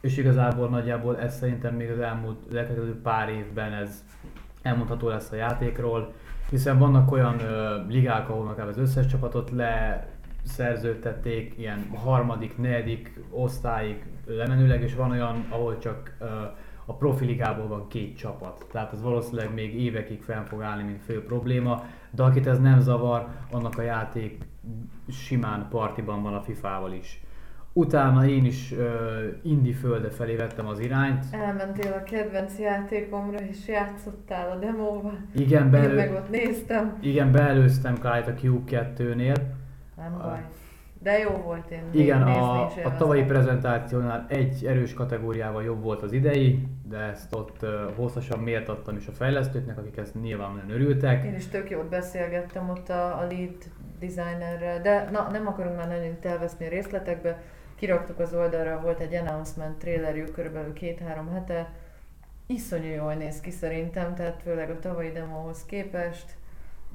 [0.00, 4.04] és igazából nagyjából ez szerintem még az elmúlt az elkövetkező pár évben ez
[4.62, 6.12] elmondható lesz a játékról,
[6.50, 14.04] hiszen vannak olyan ö, ligák, ahol akár az összes csapatot leszerződtették, ilyen harmadik, negyedik osztályig
[14.26, 16.24] lemenőleg, és van olyan, ahol csak ö,
[16.90, 18.66] a profi ligából van két csapat.
[18.72, 22.80] Tehát ez valószínűleg még évekig fenn fog állni, mint fő probléma, de akit ez nem
[22.80, 24.38] zavar, annak a játék
[25.08, 27.22] simán partiban van a FIFA-val is.
[27.72, 28.78] Utána én is uh,
[29.42, 31.24] Indi földe felé vettem az irányt.
[31.30, 35.18] Elmentél a kedvenc játékomra és játszottál a demóval.
[35.34, 36.98] Igen, Én belő, meg ott néztem.
[37.00, 39.36] igen beelőztem Kite a Q2-nél.
[39.96, 40.44] Nem baj.
[41.02, 46.12] De jó volt én Igen, a, a tavalyi prezentációnál egy erős kategóriával jobb volt az
[46.12, 51.24] idei, de ezt ott uh, hosszasan méltattam is a fejlesztőknek, akik ezt nyilván nagyon örültek.
[51.24, 53.56] Én is tök jót beszélgettem ott a, a lead
[53.98, 57.42] designerrel, de na, nem akarunk már nagyon itt elveszni a részletekbe.
[57.74, 61.72] Kiraktuk az oldalra, volt egy announcement trailerjük körülbelül két-három hete.
[62.46, 66.36] Iszonyú jól néz ki szerintem, tehát főleg a tavalyi demóhoz képest.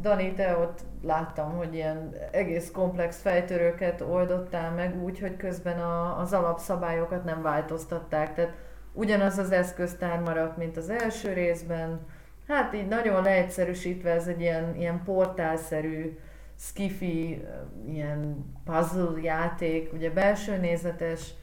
[0.01, 6.19] Dani, te ott láttam, hogy ilyen egész komplex fejtörőket oldottál meg úgy, hogy közben a,
[6.19, 8.33] az alapszabályokat nem változtatták.
[8.33, 8.53] Tehát
[8.93, 11.99] ugyanaz az eszköztár maradt, mint az első részben.
[12.47, 16.17] Hát így nagyon leegyszerűsítve ez egy ilyen, ilyen portálszerű,
[16.57, 17.45] skifi,
[17.87, 21.33] ilyen puzzle játék, ugye belső nézetes,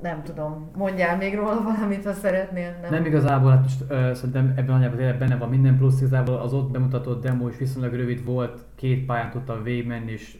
[0.00, 2.76] nem tudom, mondjál még róla valamit, ha szeretnél.
[2.82, 6.34] Nem, Nem igazából, hát most ö, szerintem ebben anyagban tényleg benne van minden plusz, igazából
[6.34, 10.38] az ott bemutatott demo is viszonylag rövid volt, két pályán tudtam végigmenni, és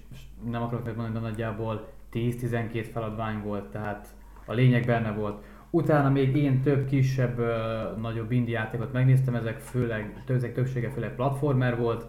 [0.51, 4.07] nem akarok megmondani, de nagyjából 10-12 feladvány volt, tehát
[4.47, 5.45] a lényeg benne volt.
[5.71, 7.55] Utána még én több kisebb, ö,
[8.01, 12.07] nagyobb indie játékot megnéztem, ezek főleg, ezek többsége főleg platformer volt,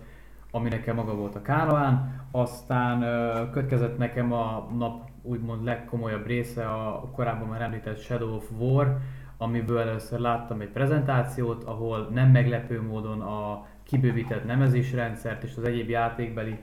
[0.52, 6.66] ami nekem maga volt a Kánoán, aztán ö, következett nekem a nap úgymond legkomolyabb része
[6.66, 8.98] a korábban már említett Shadow of War,
[9.38, 15.90] amiből először láttam egy prezentációt, ahol nem meglepő módon a kibővített nemezésrendszert és az egyéb
[15.90, 16.58] játékbeli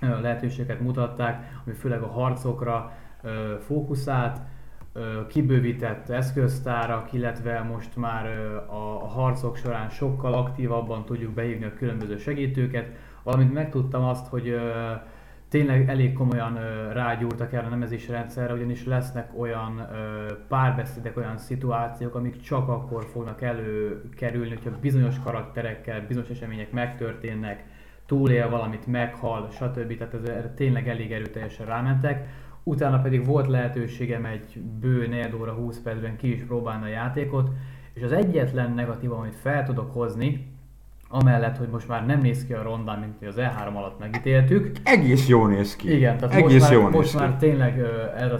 [0.00, 2.92] lehetőségeket mutatták, ami főleg a harcokra
[3.60, 4.40] fókuszált,
[5.28, 8.26] kibővített eszköztárak, illetve most már
[8.66, 12.88] a, harcok során sokkal aktívabban tudjuk behívni a különböző segítőket,
[13.22, 14.56] valamint megtudtam azt, hogy
[15.48, 19.88] tényleg elég komolyan ö, rágyúrtak el a nemezési rendszerre, ugyanis lesznek olyan
[20.48, 27.64] párbeszédek, olyan szituációk, amik csak akkor fognak előkerülni, hogyha bizonyos karakterekkel, bizonyos események megtörténnek,
[28.06, 29.96] túlél valamit, meghal, stb.
[29.96, 32.28] Tehát ez, erre tényleg elég erőteljesen rámentek.
[32.62, 37.50] Utána pedig volt lehetőségem egy bő 4 óra 20 percben ki is próbálni a játékot,
[37.92, 40.55] és az egyetlen negatív, amit fel tudok hozni,
[41.08, 44.70] amellett, hogy most már nem néz ki a rondán, mint mi az E3 alatt megítéltük,
[44.82, 45.94] Egész jól néz ki.
[45.94, 47.82] igen, tehát Egész most jól már, néz most már tényleg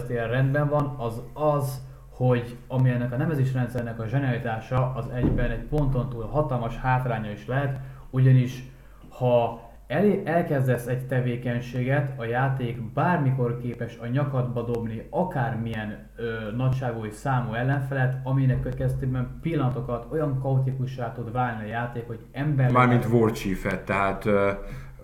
[0.09, 5.63] ilyen rendben van, az az, hogy ami ennek a nemezésrendszernek a zsenialitása, az egyben egy
[5.63, 8.63] ponton túl hatalmas hátránya is lehet, ugyanis
[9.09, 17.05] ha el, elkezdesz egy tevékenységet, a játék bármikor képes a nyakadba dobni akármilyen ö, nagyságú
[17.05, 22.71] és számú ellenfelet, aminek következtében pillanatokat olyan kaotikussá tud válni a játék, hogy ember...
[22.71, 24.51] Mármint Warchief-et, tehát ö,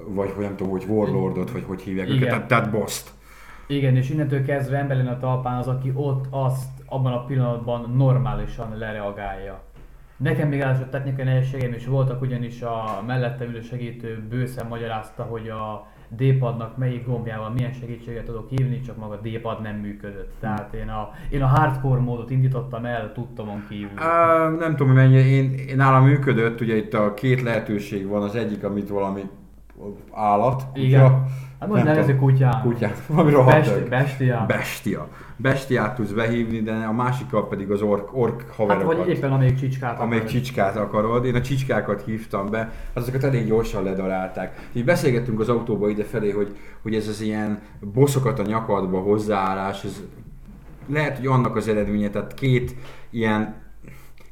[0.07, 2.17] vagy hogy nem tudom, hogy Warlordot, vagy hogy hívják Igen.
[2.17, 3.03] őket, tehát, tehát boss
[3.67, 8.77] Igen, és innentől kezdve ember a talpán az, aki ott azt abban a pillanatban normálisan
[8.77, 9.61] lereagálja.
[10.17, 15.49] Nekem még ráadásul technikai nehézségeim is voltak, ugyanis a mellettem ülő segítő bőszen magyarázta, hogy
[15.49, 20.33] a D-padnak melyik gombjával milyen segítséget tudok hívni, csak maga D-pad nem működött.
[20.39, 23.89] Tehát én a, én a hardcore módot indítottam el tudtomon kívül.
[23.97, 28.21] Uh, nem tudom, hogy mennyi, én, én nálam működött, ugye itt a két lehetőség van,
[28.21, 29.21] az egyik, amit valami
[30.11, 31.25] állat, kutya, Igen.
[31.59, 32.61] Hát most nevezzük kutyán.
[32.61, 34.45] kutyát, valami rohadt Besti, bestia.
[34.47, 35.07] Bestia.
[35.43, 38.97] Bestiát tudsz behívni, de a másikkal pedig az ork, ork Hát haverokat.
[38.97, 40.41] vagy éppen amelyik csicskát amelyik akarod.
[40.41, 41.25] csicskát akarod.
[41.25, 44.69] Én a csicskákat hívtam be, azokat elég gyorsan ledarálták.
[44.73, 47.61] Így beszélgettünk az autóba idefelé, hogy, hogy ez az ilyen
[47.93, 50.01] boszokat a nyakadba hozzáállás, ez
[50.87, 52.75] lehet, hogy annak az eredménye, tehát két
[53.09, 53.55] ilyen,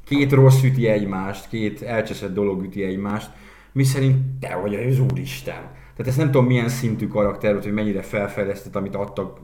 [0.05, 3.31] két rossz üti egymást, két elcseszett dolog üti egymást,
[3.71, 5.61] mi szerint te vagy az úristen.
[5.95, 9.39] Tehát ezt nem tudom milyen szintű karakter volt, hogy mennyire felfejlesztett, amit adtak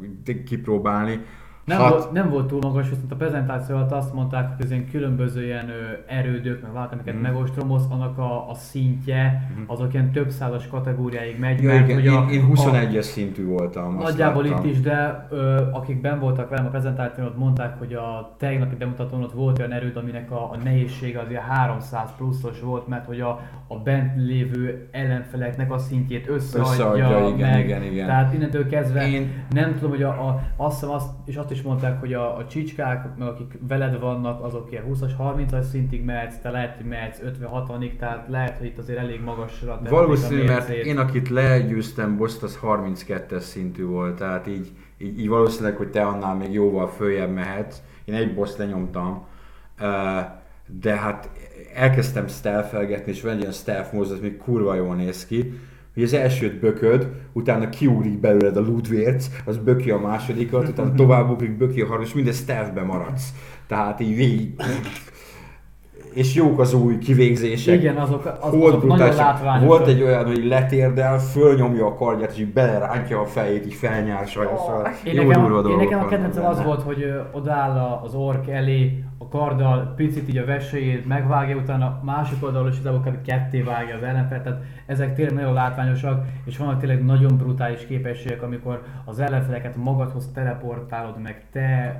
[0.45, 1.19] kipróbálni.
[1.67, 4.89] Nem, Hát- volt, nem volt túl magas, viszont a prezentáció alatt azt mondták, hogy ilyen
[4.89, 5.69] különböző ilyen
[6.05, 7.19] erődök, meg valami, amiket mm.
[7.19, 9.61] megostromolsz, annak a, a szintje, Mhm.
[9.71, 13.01] azok ilyen több százas kategóriáig megy, Ja, mert igen, hogy a, én, én a, 21-es
[13.01, 13.97] szintű voltam.
[13.97, 18.35] Nagyjából itt is, de ö, akik ben voltak velem a prezentáción, ott mondták, hogy a
[18.37, 22.87] tegnapi bemutatón ott volt olyan erőd, aminek a, a nehézsége az ilyen 300 pluszos volt,
[22.87, 28.05] mert hogy a, a bent lévő ellenfeleknek a szintjét összeadja, Összeadja, igen, meg, igen, igen.
[28.07, 31.56] Tehát innentől kezdve Én- nem tudom, hogy a, a, azt, hiszem azt, és azt is
[31.57, 36.03] is mondták, hogy a, a csicskák, meg akik veled vannak, azok ilyen 20-as, 30-as szintig
[36.03, 40.69] mehetsz, te lehet, hogy mehetsz 50-60-ig, tehát lehet, hogy itt azért elég magasra Valószínű, mert
[40.69, 46.05] én akit legyőztem, Boszt, az 32-es szintű volt, tehát így, így, így valószínűleg, hogy te
[46.05, 47.81] annál még jóval följebb mehetsz.
[48.05, 49.25] Én egy Boszt lenyomtam,
[50.65, 51.29] de hát
[51.73, 55.59] elkezdtem stealth és van egy ilyen stealth az még kurva jól néz ki,
[55.97, 61.29] hogy az elsőt bököd, utána kiugrik belőled a lootvérc, az böki a másodikat, utána tovább
[61.29, 63.33] ugrik, böki a harmadik, és minden stealthbe maradsz.
[63.67, 64.53] Tehát így végig...
[66.17, 67.75] És jók az új kivégzések.
[67.75, 69.15] Igen, azok, az, azok nagyon brutális.
[69.15, 69.67] látványosak.
[69.67, 74.53] Volt egy olyan, hogy letérdel, fölnyomja a kardját, és így belerántja a fejét, így felnyársalja.
[74.53, 74.57] Ó.
[74.57, 79.03] Szóval Én nekem, én nekem a kedvencem az volt, hogy ö, odáll az ork elé,
[79.17, 83.21] a karddal picit így a veséjét megvágja, utána a másik oldalról is igazából kb.
[83.25, 88.41] ketté vágja az ellenfelet, tehát ezek tényleg nagyon látványosak, és vannak tényleg nagyon brutális képességek,
[88.41, 91.95] amikor az ellenfeleket magadhoz teleportálod, meg te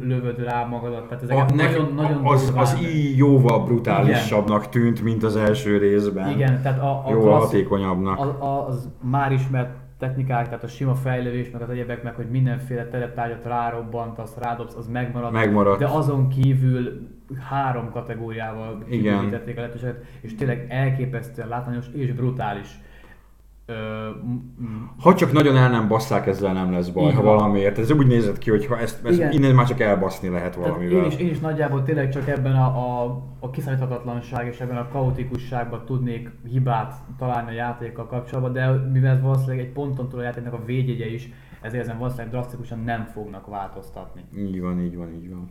[0.00, 5.02] lövöd rá magadat, tehát ezek A, nagyon, nagyon az, durván- az így jóval brutálisabbnak tűnt,
[5.02, 6.30] mint az első részben.
[6.30, 8.18] Igen, tehát a, a Jóval klassz- hatékonyabbnak.
[8.18, 8.28] az,
[8.66, 13.44] az már ismert technikák, tehát a sima fejlődés, meg az egyebek, meg hogy mindenféle tereptárgyat
[13.44, 15.32] rárobbantasz, rádobsz, az megmarad.
[15.32, 15.78] Megmaradt.
[15.78, 17.08] De azon kívül
[17.50, 19.14] három kategóriával Igen.
[19.14, 22.80] kibővítették a lehetőséget, és tényleg elképesztően látványos és brutális.
[25.00, 27.78] Ha csak nagyon el nem basszák, ezzel nem lesz baj, ha valamiért.
[27.78, 29.32] Ez úgy nézett ki, hogy ha ezt, ezt Igen.
[29.32, 31.04] innen már csak elbaszni lehet tehát valamivel.
[31.04, 34.88] én is, én is nagyjából tényleg csak ebben a, a, a kiszámíthatatlanság és ebben a
[34.88, 40.22] kaotikusságban tudnék hibát találni a játékkal kapcsolatban, de mivel ez valószínűleg egy ponton túl a
[40.22, 41.28] játéknak a védjegye is,
[41.60, 44.24] ezért ezen valószínűleg drasztikusan nem fognak változtatni.
[44.36, 45.50] Így van, így van, így van.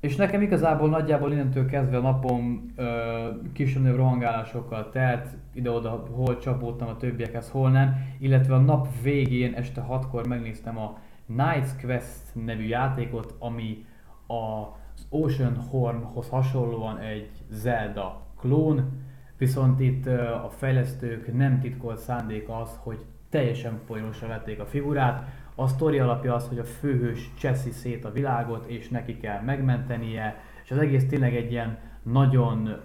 [0.00, 6.88] És nekem igazából nagyjából innentől kezdve a napom ö, kisebb rohangálásokkal telt, ide-oda hol csapódtam
[6.88, 12.66] a többiekhez, hol nem, illetve a nap végén este 6-kor megnéztem a Knights Quest nevű
[12.66, 13.84] játékot, ami
[14.26, 19.02] az Ocean Hornhoz hasonlóan egy Zelda klón,
[19.38, 20.06] viszont itt
[20.44, 22.98] a fejlesztők nem titkolt szándék az, hogy
[23.30, 25.28] teljesen poénosra vették a figurát.
[25.60, 30.40] A sztori alapja az, hogy a főhős cseszi szét a világot, és neki kell megmentenie,
[30.64, 32.76] és az egész tényleg egy ilyen nagyon,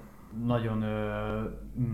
[0.45, 1.39] nagyon, ö,
[1.79, 1.93] mm,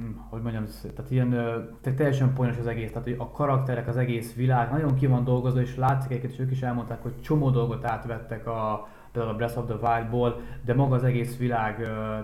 [0.00, 0.64] mm, hogy mondjam,
[0.94, 4.70] tehát ilyen ö, tehát teljesen poénos az egész, tehát hogy a karakterek, az egész világ
[4.70, 8.46] nagyon ki van dolgozva, és látszik egyébként, és ők is elmondták, hogy csomó dolgot átvettek
[8.46, 11.76] a, például a Breath of the Wild-ból, de maga az egész világ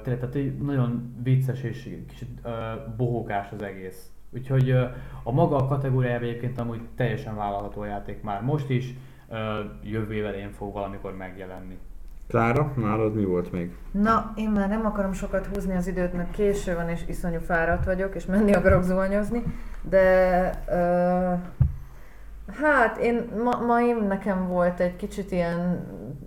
[0.02, 2.40] tényleg tehát nagyon vicces és kicsit
[2.96, 4.12] bohókás az egész.
[4.34, 4.70] Úgyhogy
[5.22, 8.94] a maga a kategóriája egyébként amúgy teljesen vállalható a játék már most is,
[9.82, 11.78] jövő év elején fog valamikor megjelenni.
[12.28, 13.76] Klára, nálad mi volt még?
[13.90, 17.84] Na, én már nem akarom sokat húzni az időt, mert késő van, és iszonyú fáradt
[17.84, 19.42] vagyok, és menni akarok zuhanyozni,
[19.82, 21.32] de ö,
[22.62, 25.86] hát én, ma, ma én nekem volt egy kicsit ilyen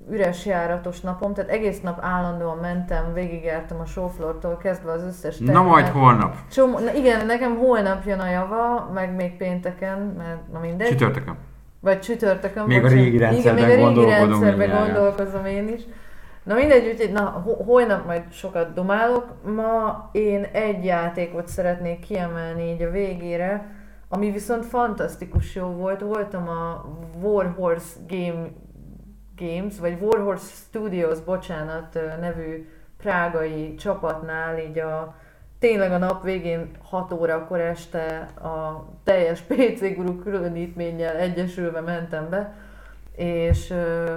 [0.09, 5.45] üres járatos napom, tehát egész nap állandóan mentem, végigjártam a showfloortól kezdve az összes Na
[5.45, 5.65] termet.
[5.65, 6.35] majd holnap.
[6.51, 10.87] Csomó, na igen, nekem holnap jön a java, meg még pénteken, mert na mindegy.
[10.87, 11.37] Csütörtökön.
[11.79, 12.63] Vagy csütörtökön.
[12.65, 13.03] Még a bocsánat.
[13.03, 15.81] régi rendszerben Igen, még a régi rendszerben gondolkozom én is.
[16.43, 19.25] Na mindegy, úgyhogy na, ho- holnap majd sokat domálok.
[19.55, 23.72] Ma én egy játékot szeretnék kiemelni így a végére,
[24.13, 26.01] ami viszont fantasztikus jó volt.
[26.01, 26.85] Voltam a
[27.21, 28.47] Warhorse Game,
[29.37, 35.15] Games, vagy Warhorse Studios, bocsánat, nevű prágai csapatnál így a
[35.59, 42.53] tényleg a nap végén 6 órakor este a teljes PC Guru különítménnyel egyesülve mentem be,
[43.15, 44.15] és ö,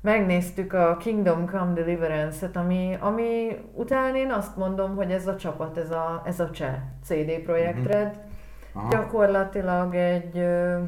[0.00, 5.76] megnéztük a Kingdom Come Deliverance-et, ami, ami után én azt mondom, hogy ez a csapat,
[5.76, 6.74] ez a, ez a cseh
[7.04, 7.86] CD Projekt Mhm.
[7.86, 8.20] Red,
[8.72, 8.88] Aha.
[8.90, 10.78] gyakorlatilag egy ö,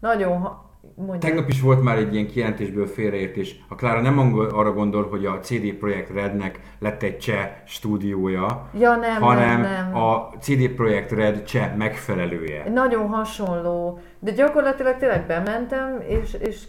[0.00, 0.48] nagyon,
[0.94, 3.64] mondjuk, Tegnap is volt már egy ilyen kijelentésből félreértés.
[3.68, 8.68] A Klára nem angol, arra gondol, hogy a CD Projekt Rednek lett egy cseh stúdiója,
[8.78, 10.02] ja nem, hanem nem, nem.
[10.02, 12.70] a CD Projekt Red cseh megfelelője.
[12.70, 16.62] Nagyon hasonló, de gyakorlatilag tényleg bementem, és, és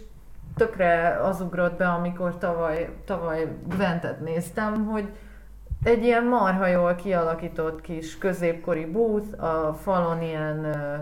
[0.56, 5.08] tökre az ugrott be, amikor tavaly, tavaly Gwentet néztem, hogy
[5.86, 10.96] egy ilyen marha jól kialakított kis középkori booth, a falon ilyen ö,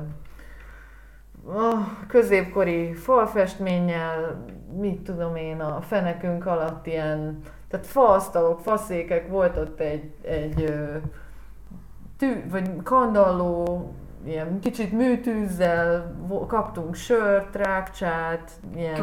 [2.09, 4.45] középkori falfestménnyel,
[4.77, 10.97] mit tudom én, a fenekünk alatt ilyen, tehát faasztalok, faszékek, volt ott egy, egy ö,
[12.19, 13.89] tű, vagy kandalló
[14.27, 16.17] ilyen kicsit műtűzzel,
[16.47, 18.95] kaptunk sört, rákcsát, ilyen,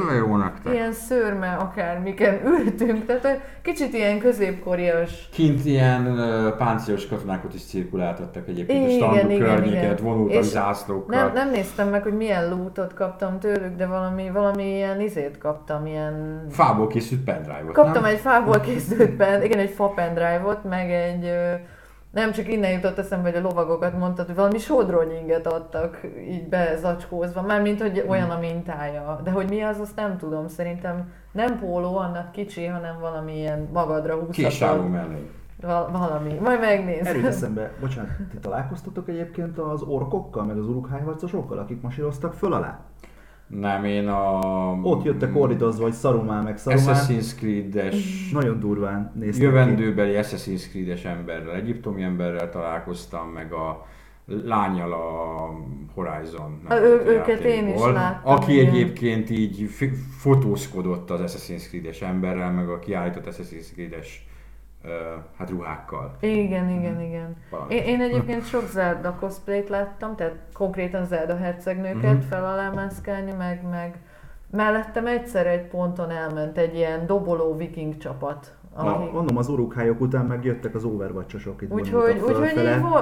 [0.72, 8.47] ilyen szőrme akármiken ültünk, tehát kicsit ilyen középkorias Kint ilyen uh, páncélos katonákat is cirkuláltattak
[8.47, 11.24] egyébként a Igen, standok igen, környéket, vonultak zászlókkal.
[11.24, 15.86] Nem, nem néztem meg, hogy milyen lootot kaptam tőlük, de valami, valami ilyen izét kaptam,
[15.86, 16.45] ilyen...
[16.49, 18.11] Fából készült pendrive-ot, Kaptam nem?
[18.11, 21.26] egy fából készült pen, igen, egy fa pendrive-ot, meg egy...
[21.26, 21.53] ö,
[22.12, 27.41] Nem csak innen jutott eszembe, hogy a lovagokat mondtad, hogy valami sodronyinget adtak így bezacskózva,
[27.41, 29.22] mármint, hogy olyan a mintája.
[29.24, 30.47] De hogy mi az, azt nem tudom.
[30.47, 34.84] Szerintem nem póló, annak kicsi, hanem valami ilyen magadra húzható.
[34.88, 35.30] mellé.
[35.62, 36.34] Val- valami.
[36.34, 37.05] Majd megnézem.
[37.05, 42.80] Erőt eszembe, bocsánat, ti találkoztatok egyébként az orkokkal, meg az urukhelyharcosokkal, akik masíroztak föl alá?
[43.60, 44.39] Nem, én a...
[44.82, 46.95] Ott jöttek ordítozva, hogy Szarumán meg Szarumán.
[46.95, 49.41] Assassin's Creed-es Nagyon durván néztek ki.
[49.41, 53.86] jövendőbeli Assassin's Creed-es emberrel, egyiptomi emberrel találkoztam, meg a
[54.26, 55.06] lányjal a
[55.93, 58.68] Horizon A, ő- őket én is láttam, Aki igen.
[58.74, 59.70] egyébként így
[60.18, 64.26] fotózkodott az Assassin's Creed-es emberrel, meg a kiállított Assassin's Creed-es
[65.38, 66.15] hát ruhákkal.
[66.19, 67.36] Igen, igen, igen.
[67.49, 67.75] Valami.
[67.75, 72.27] Én, én egyébként sok Zelda cosplayt láttam, tehát konkrétan Zelda hercegnőket Mhm.
[72.27, 73.95] fel alá mászkálni, meg, meg
[74.51, 78.53] mellettem egyszer egy ponton elment egy ilyen doboló viking csapat.
[78.76, 79.09] Na, Aki...
[79.13, 82.51] mondom, az urukhályok után meg jöttek az overwatchosok itt Úgyhogy, úgyhogy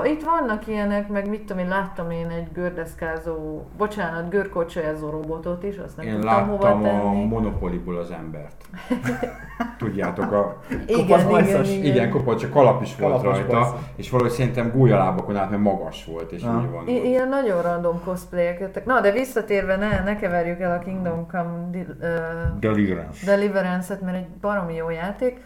[0.03, 5.77] itt vannak ilyenek, meg mit tudom én, láttam én egy gördeszkázó, bocsánat, görkocsajázó robotot is,
[5.77, 7.25] azt nem Én tudtam hova láttam a tenni.
[7.25, 8.55] Monopoly-ból az embert.
[9.77, 11.83] Tudjátok, a, Igen, igen, igen.
[11.83, 13.79] igen, kopott, csak kalap is volt Kalapos rajta, bajszos.
[13.95, 16.55] és valahogy szerintem gólyalábakon át, mert magas volt, és Ah.
[16.63, 16.87] úgy van.
[16.87, 18.85] I- ilyen nagyon random cosplayek jöttek.
[18.85, 21.69] Na, de visszatérve ne, ne keverjük el a Kingdom Come
[22.01, 22.15] ö,
[22.59, 23.25] Deliverance.
[23.25, 25.41] Deliverance-et, mert egy baromi jó játék.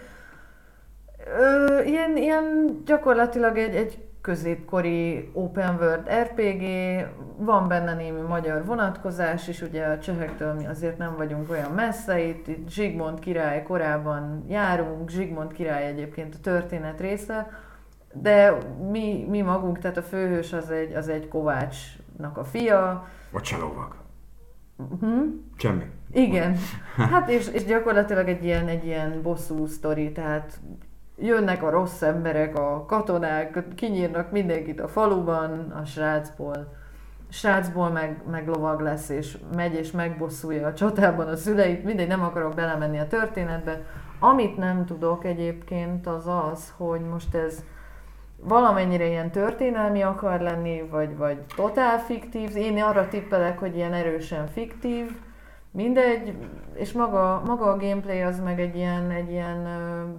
[1.40, 6.64] Ö, ilyen, ilyen gyakorlatilag egy, egy középkori open world RPG,
[7.38, 12.20] van benne némi magyar vonatkozás is, ugye a csehektől mi azért nem vagyunk olyan messze,
[12.22, 17.50] itt, itt Zsigmond király korában járunk, Zsigmond király egyébként a történet része,
[18.14, 18.58] de
[18.92, 23.96] mi, mi magunk, tehát a főhős az egy, az egy Kovácsnak a fia, Vagy cselovag.
[25.00, 25.22] hm?
[25.58, 25.84] Semmi.
[26.12, 26.56] Igen.
[26.96, 30.60] Hát és, és gyakorlatilag egy ilyen, egy ilyen bosszú sztori, tehát
[31.26, 36.74] jönnek a rossz emberek, a katonák, kinyírnak mindenkit a faluban, a srácból.
[37.30, 42.24] Srácból meg, meg lovag lesz, és megy és megbosszulja a csatában a szüleit, mindegy, nem
[42.24, 43.82] akarok belemenni a történetbe.
[44.20, 47.64] Amit nem tudok egyébként az az, hogy most ez
[48.38, 52.56] valamennyire ilyen történelmi akar lenni, vagy, vagy totál fiktív.
[52.56, 55.18] Én arra tippelek, hogy ilyen erősen fiktív.
[55.76, 56.34] Mindegy,
[56.74, 59.68] és maga, maga a gameplay az meg egy ilyen, egy ilyen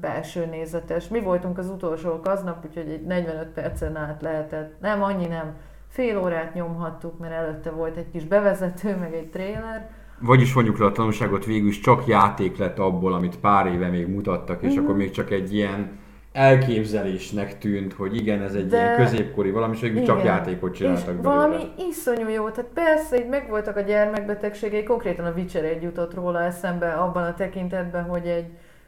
[0.00, 1.08] belső nézetes.
[1.08, 5.52] Mi voltunk az utolsók aznap, úgyhogy egy 45 percen át lehetett, nem annyi nem,
[5.88, 9.90] fél órát nyomhattuk, mert előtte volt egy kis bevezető, meg egy trailer.
[10.20, 14.06] Vagyis vonjuk le a tanulságot, végül is csak játék lett abból, amit pár éve még
[14.08, 14.84] mutattak, és Mhm.
[14.84, 15.98] akkor még csak egy ilyen
[16.34, 20.26] elképzelésnek tűnt, hogy igen, ez egy De- ilyen középkori valami, és végül csak Igen.
[20.26, 21.34] játékot csináltak És belőle.
[21.34, 26.42] valami iszonyú jó, tehát persze, így megvoltak a gyermekbetegségei, konkrétan a Witcher egy jutott róla
[26.42, 28.46] eszembe abban a tekintetben, hogy egy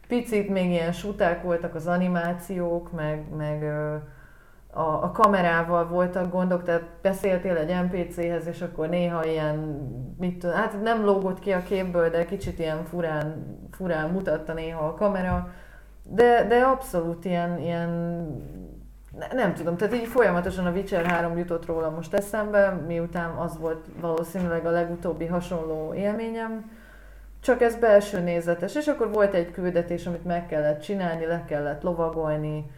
[0.08, 3.62] picit még ilyen suták voltak az animációk, meg, meg
[4.72, 9.56] a, a kamerával voltak gondok, tehát beszéltél egy NPC-hez, és akkor néha ilyen,
[10.18, 14.86] mit tudom, hát nem lógott ki a képből, de kicsit ilyen furán, furán mutatta néha
[14.86, 15.50] a kamera,
[16.08, 17.90] de, de abszolút ilyen, ilyen
[19.18, 23.58] ne, nem tudom, tehát így folyamatosan a Witcher 3 jutott róla most eszembe, miután az
[23.58, 26.70] volt valószínűleg a legutóbbi hasonló élményem,
[27.40, 31.82] csak ez belső nézetes, és akkor volt egy küldetés, amit meg kellett csinálni, le kellett
[31.82, 32.70] lovagolni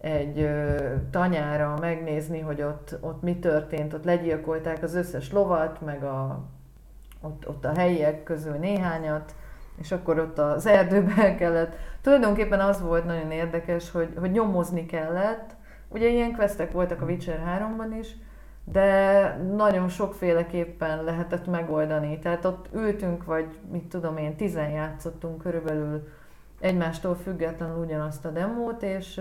[0.00, 0.74] egy ö,
[1.10, 6.44] tanyára, megnézni, hogy ott, ott mi történt, ott legyilkolták az összes lovat, meg a,
[7.20, 9.34] ott, ott a helyiek közül néhányat,
[9.80, 11.76] és akkor ott az erdőbe el kellett.
[12.02, 15.54] Tulajdonképpen az volt nagyon érdekes, hogy, hogy nyomozni kellett.
[15.88, 18.16] Ugye ilyen questek voltak a Witcher 3-ban is,
[18.64, 22.18] de nagyon sokféleképpen lehetett megoldani.
[22.18, 26.08] Tehát ott ültünk, vagy mit tudom én, tizen játszottunk körülbelül
[26.60, 29.20] egymástól függetlenül ugyanazt a demót, és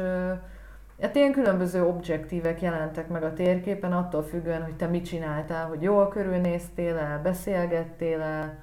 [1.01, 5.81] hát ilyen különböző objektívek jelentek meg a térképen, attól függően, hogy te mit csináltál, hogy
[5.81, 8.57] jól körülnéztél el, beszélgettél el,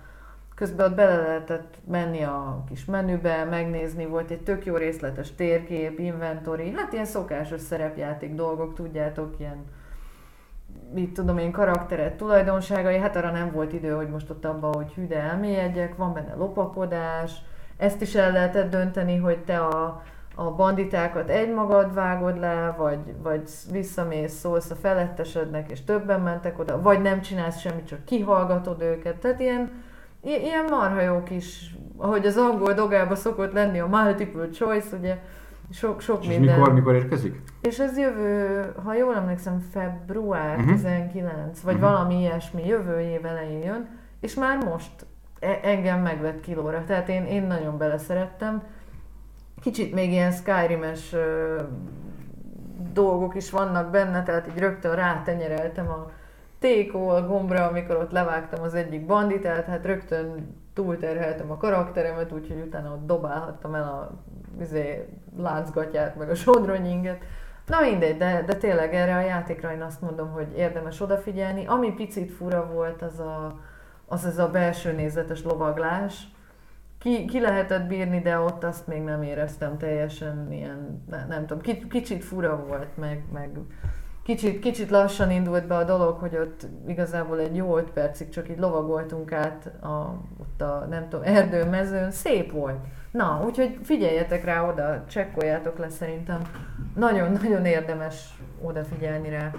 [0.59, 5.99] Közben ott bele lehetett menni a kis menübe, megnézni, volt egy tök jó részletes térkép,
[5.99, 9.65] inventory, hát ilyen szokásos szerepjáték dolgok, tudjátok, ilyen
[10.93, 14.93] mit tudom én, karakteret, tulajdonságai, hát arra nem volt idő, hogy most ott abban, hogy
[14.93, 17.33] hű, de elmélyedjek, van benne lopakodás,
[17.77, 20.03] ezt is el lehetett dönteni, hogy te a,
[20.35, 26.83] a banditákat egymagad vágod le, vagy, vagy visszamész, szólsz a felettesednek, és többen mentek oda,
[26.83, 29.17] vagy nem csinálsz semmit, csak kihallgatod őket.
[29.17, 29.87] Tehát ilyen,
[30.29, 35.19] i- ilyen marha jó kis, ahogy az angol dogába szokott lenni a multiple choice, ugye,
[35.73, 36.59] sok, sok És minden.
[36.59, 37.43] mikor, mikor érkezik?
[37.63, 40.69] És ez jövő, ha jól emlékszem, február Mhm.
[40.69, 41.83] 19, vagy Mhm.
[41.85, 43.89] valami ilyesmi, jövő év elején jön,
[44.21, 44.91] és már most
[45.41, 48.63] e- engem megvett kilóra, tehát én, én nagyon beleszerettem.
[49.61, 51.61] Kicsit még ilyen Skyrim-es ö,
[52.93, 56.11] dolgok is vannak benne, tehát így rögtön rátenyereltem a
[56.59, 62.93] tékol gombra, amikor ott levágtam az egyik banditát, hát rögtön túlterheltem a karakteremet, úgyhogy utána
[62.93, 64.11] ott dobálhattam el a
[64.61, 67.19] izé, láncgatját, meg a sodronyinget.
[67.67, 71.67] Na mindegy, de, de tényleg erre a játékra én azt mondom, hogy érdemes odafigyelni.
[71.67, 73.61] Ami picit fura volt, az a,
[74.07, 76.29] az, az a belső nézetes lovaglás.
[76.99, 81.63] Ki, ki lehetett bírni, de ott azt még nem éreztem teljesen ilyen, ne, nem tudom,
[81.63, 83.51] ki- kicsit fura volt, meg, meg
[84.29, 88.49] kicsit, kicsit lassan indult be a dolog, hogy ott igazából egy jó öt percig csak
[88.51, 92.77] így lovagoltunk át a, ott a, nem tudom, erdő, mezőn, szép volt.
[93.11, 96.41] Na, úgyhogy figyeljetek rá oda, csekkoljátok le szerintem.
[96.97, 99.51] Nagyon-nagyon érdemes odafigyelni rá.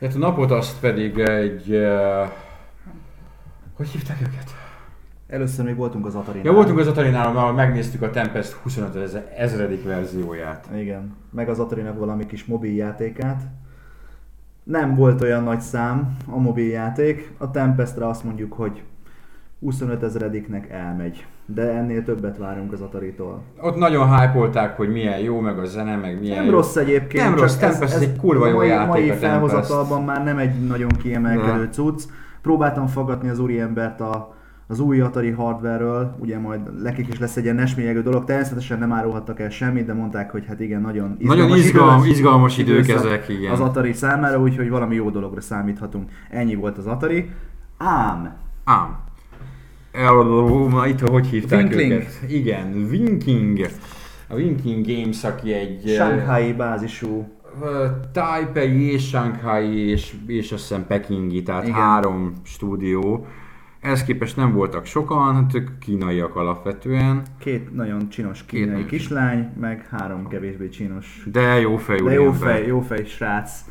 [0.00, 1.70] Hát a napot azt pedig egy...
[1.70, 2.28] Uh,
[3.76, 4.50] hogy hívták őket?
[5.28, 6.40] Először még voltunk az Atari.
[6.42, 10.68] Ja, voltunk az Atari-nál, ahol megnéztük a Tempest 25 ezer- ezredik verzióját.
[10.74, 13.42] Igen, meg az atari valami kis mobiljátékát.
[14.66, 17.32] Nem volt olyan nagy szám a mobiljáték.
[17.38, 18.82] A Tempestre azt mondjuk, hogy
[19.60, 21.26] 25 ezrediknek elmegy.
[21.46, 23.42] De ennél többet várunk az Atari-tól.
[23.60, 26.50] Ott nagyon hype hogy milyen jó, meg a zene, meg milyen Nem jó.
[26.50, 27.24] rossz egyébként.
[27.24, 30.88] Nem rossz, Tempest ez egy kurva jó mai, játék, mai felhozatalban már nem egy nagyon
[30.88, 32.02] kiemelkedő cucc.
[32.42, 34.35] Próbáltam fogadni az úriembert a,
[34.68, 38.92] az új Atari hardware-ről, ugye majd nekik is lesz egy ilyen nesmélyegő dolog, természetesen nem
[38.92, 43.28] árulhattak el semmit, de mondták, hogy hát igen, nagyon Nagyon izgalom, idős- izgalmas idők ezek,
[43.28, 43.52] igen.
[43.52, 46.10] az Atari számára, úgyhogy valami jó dologra számíthatunk.
[46.30, 47.30] Ennyi volt az Atari.
[47.78, 48.98] Ám, Ám.
[49.92, 51.92] El- na, Itt hogy hívták Winkling.
[51.92, 52.18] őket?
[52.28, 53.58] Igen, Winking.
[54.28, 55.88] A Winking Games, aki egy...
[55.88, 57.28] eh, Shanghai bázisú
[57.62, 61.62] Ö, Taipei és Shanghai és, és azt hiszem Pekingi, tehát.
[61.62, 61.74] Igen.
[61.74, 63.26] három stúdió.
[63.86, 68.86] Ehhez képest nem voltak sokan, hát ők kínaiak alapvetően, két nagyon csinos Két kínai nagyon
[68.86, 73.64] kislány, meg három kevésbé csinos de jó fejű De jó fej, jó fej srác.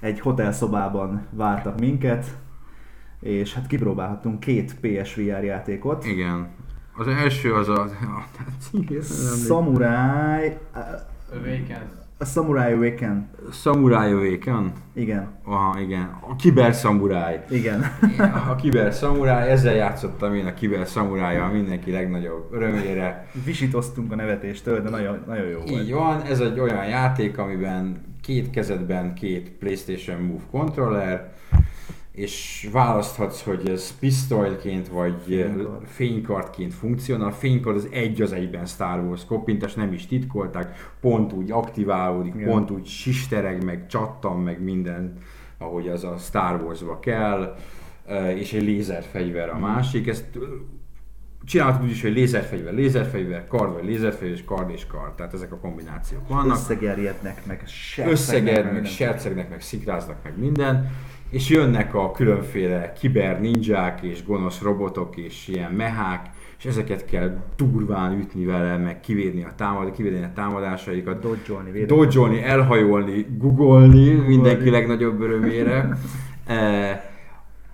[0.00, 2.36] Egy hotelszobában vártak minket,
[3.20, 6.06] és hát kipróbálhattunk két PSVR játékot.
[6.06, 6.48] Igen.
[6.96, 7.88] Az első az a...
[9.46, 10.56] Samurai...
[11.32, 12.07] Awakens.
[12.20, 13.28] A Samurai Awaken.
[13.52, 14.72] Samurai Awaken?
[14.94, 16.18] Igen, Aha, igen.
[16.28, 17.36] A Kiber Samurai.
[17.50, 17.84] igen.
[18.48, 23.26] A Kiber Samurai, ezzel játszottam én a Kiber Samurai-jal mindenki legnagyobb örömére.
[23.44, 25.70] Visítoztunk a nevetéstől, de nagyon, nagyon jó volt.
[25.70, 31.32] Így van, ez egy olyan játék, amiben két kezedben két PlayStation Move controller,
[32.18, 35.86] és választhatsz, hogy ez pisztolyként vagy Fénykard.
[35.86, 37.28] fénykardként funkcionál.
[37.28, 42.34] A fénykard az egy az egyben Star Wars koppintás, nem is titkolták, pont úgy aktiválódik,
[42.34, 42.48] Igen.
[42.48, 45.18] pont úgy sistereg, meg csattan, meg minden,
[45.58, 47.56] ahogy az a Star Wars-ba kell,
[48.34, 50.06] és egy lézerfegyver a másik.
[50.06, 50.38] Ezt
[51.44, 55.14] csinálhatod úgy is, hogy lézerfegyver, lézerfegyver, kard vagy lézerfegyver, és kard és kard.
[55.14, 60.90] Tehát ezek a kombinációk vannak Összegerjednek, meg sercegnek, összeged, meg sercegnek, meg szikráznak, meg minden,
[61.30, 66.26] és jönnek a különféle kiber ninják és gonosz robotok és ilyen mehák,
[66.58, 72.20] és ezeket kell durván ütni vele, meg kivédni a, támad, kivédni a támadásaikat, Dodge-olni, védekezni.
[72.20, 75.88] dodge hajolni, googolni mindenki legnagyobb örömére.
[76.48, 77.00] Eh,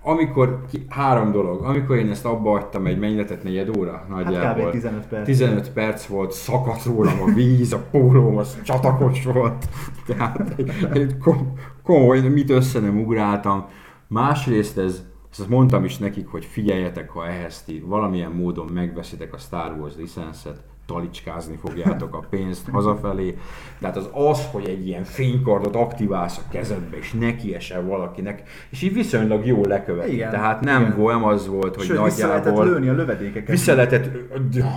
[0.07, 4.07] amikor, ki, három dolog, amikor én ezt abba hagytam egy mennyire tett negyed óra Hát
[4.07, 4.65] nagyjából.
[4.65, 4.71] kb.
[4.71, 5.25] 15 perc.
[5.25, 9.65] 15 perc volt, szakadt rólam a víz, a pólóm az csatakos volt.
[10.07, 13.65] Tehát egy, egy kom- komoly, mit össze nem ugráltam.
[14.07, 19.37] Másrészt ez, ezt mondtam is nekik, hogy figyeljetek, ha ehhez ti valamilyen módon megveszitek a
[19.37, 23.37] Star Wars licenszet, talicskázni fogjátok a pénzt hazafelé.
[23.79, 28.81] Tehát az az, hogy egy ilyen fénykardot aktiválsz a kezedbe, és neki esel valakinek, és
[28.81, 30.13] így viszonylag jól leköveti.
[30.13, 30.97] Igen, Tehát nem, igen.
[30.97, 32.73] volt, az volt, hogy Sőt, vissza lehetett nagyjából...
[32.73, 33.49] lőni a lövedékeket.
[33.49, 34.09] Vissza lehetett,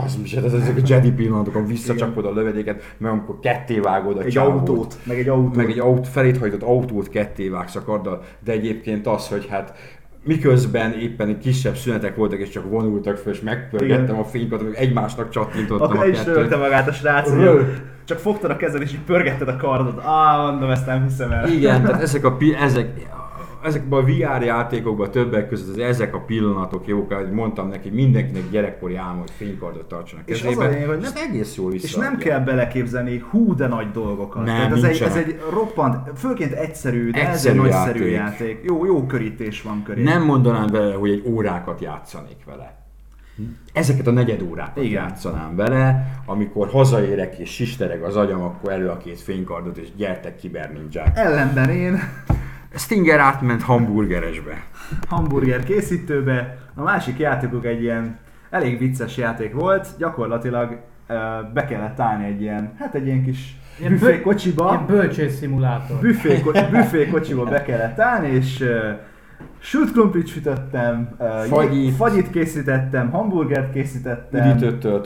[0.04, 4.22] az se, ez ezek a Jedi pillanatokon visszacsapod a lövedéket, meg amikor ketté vágod a
[4.22, 5.56] egy csávót, autót, meg egy autót.
[5.56, 9.97] meg egy aut, felét hajtott autót ketté vágsz a karddal, de egyébként az, hogy hát
[10.24, 14.16] miközben éppen kisebb szünetek voltak, és csak vonultak föl, és megpörgettem Igen.
[14.16, 17.66] a fénykart, meg egymásnak csattintottam Akkor a is rögte magát a srác, hogy
[18.04, 20.02] csak fogtad a kezed és így pörgetted a kardot.
[20.04, 21.48] Á, mondom, ezt nem hiszem el.
[21.48, 22.88] Igen, tehát ezek a ezek,
[23.64, 28.50] ezekben a VR játékokban többek között az ezek a pillanatok jók, ahogy mondtam neki, mindenkinek
[28.50, 30.64] gyerekkori álma, hogy fénykardot tartsanak És kezébe.
[30.64, 34.44] az a lényeg, hogy nem- egész jól És nem kell beleképzelni hú de nagy dolgokat.
[34.44, 38.38] Nem, Tehát ez, egy, ez egy roppant, főként egyszerű, de ez Egyszerű egy nagyszerű játék.
[38.40, 38.60] játék.
[38.64, 40.02] Jó, jó körítés van köré.
[40.02, 42.76] Nem mondanám vele, hogy egy órákat játszanék vele.
[43.72, 45.02] Ezeket a negyed órákat Igen.
[45.02, 50.36] Játszanám vele, amikor hazaérek és sistereg az agyam, akkor elő a két fénykardot és gyertek
[50.36, 51.16] kiber ninják.
[51.18, 51.98] Ellenben én
[52.74, 54.64] Stinger átment hamburgeresbe.
[55.08, 58.18] hamburger készítőbe, a másik játékuk egy ilyen
[58.50, 60.78] elég vicces játék volt, gyakorlatilag
[61.54, 64.68] be kellett állni egy ilyen, hát egy ilyen kis Ilyen bö- büfékocsiba.
[64.70, 66.00] Ilyen bölcsész szimulátor.
[66.00, 68.68] büfé, büfé kocsiba be kellett állni, és uh,
[69.58, 71.94] sült krumplit sütöttem, uh, Fagyit.
[71.94, 74.46] fagyit készítettem, hamburgert készítettem,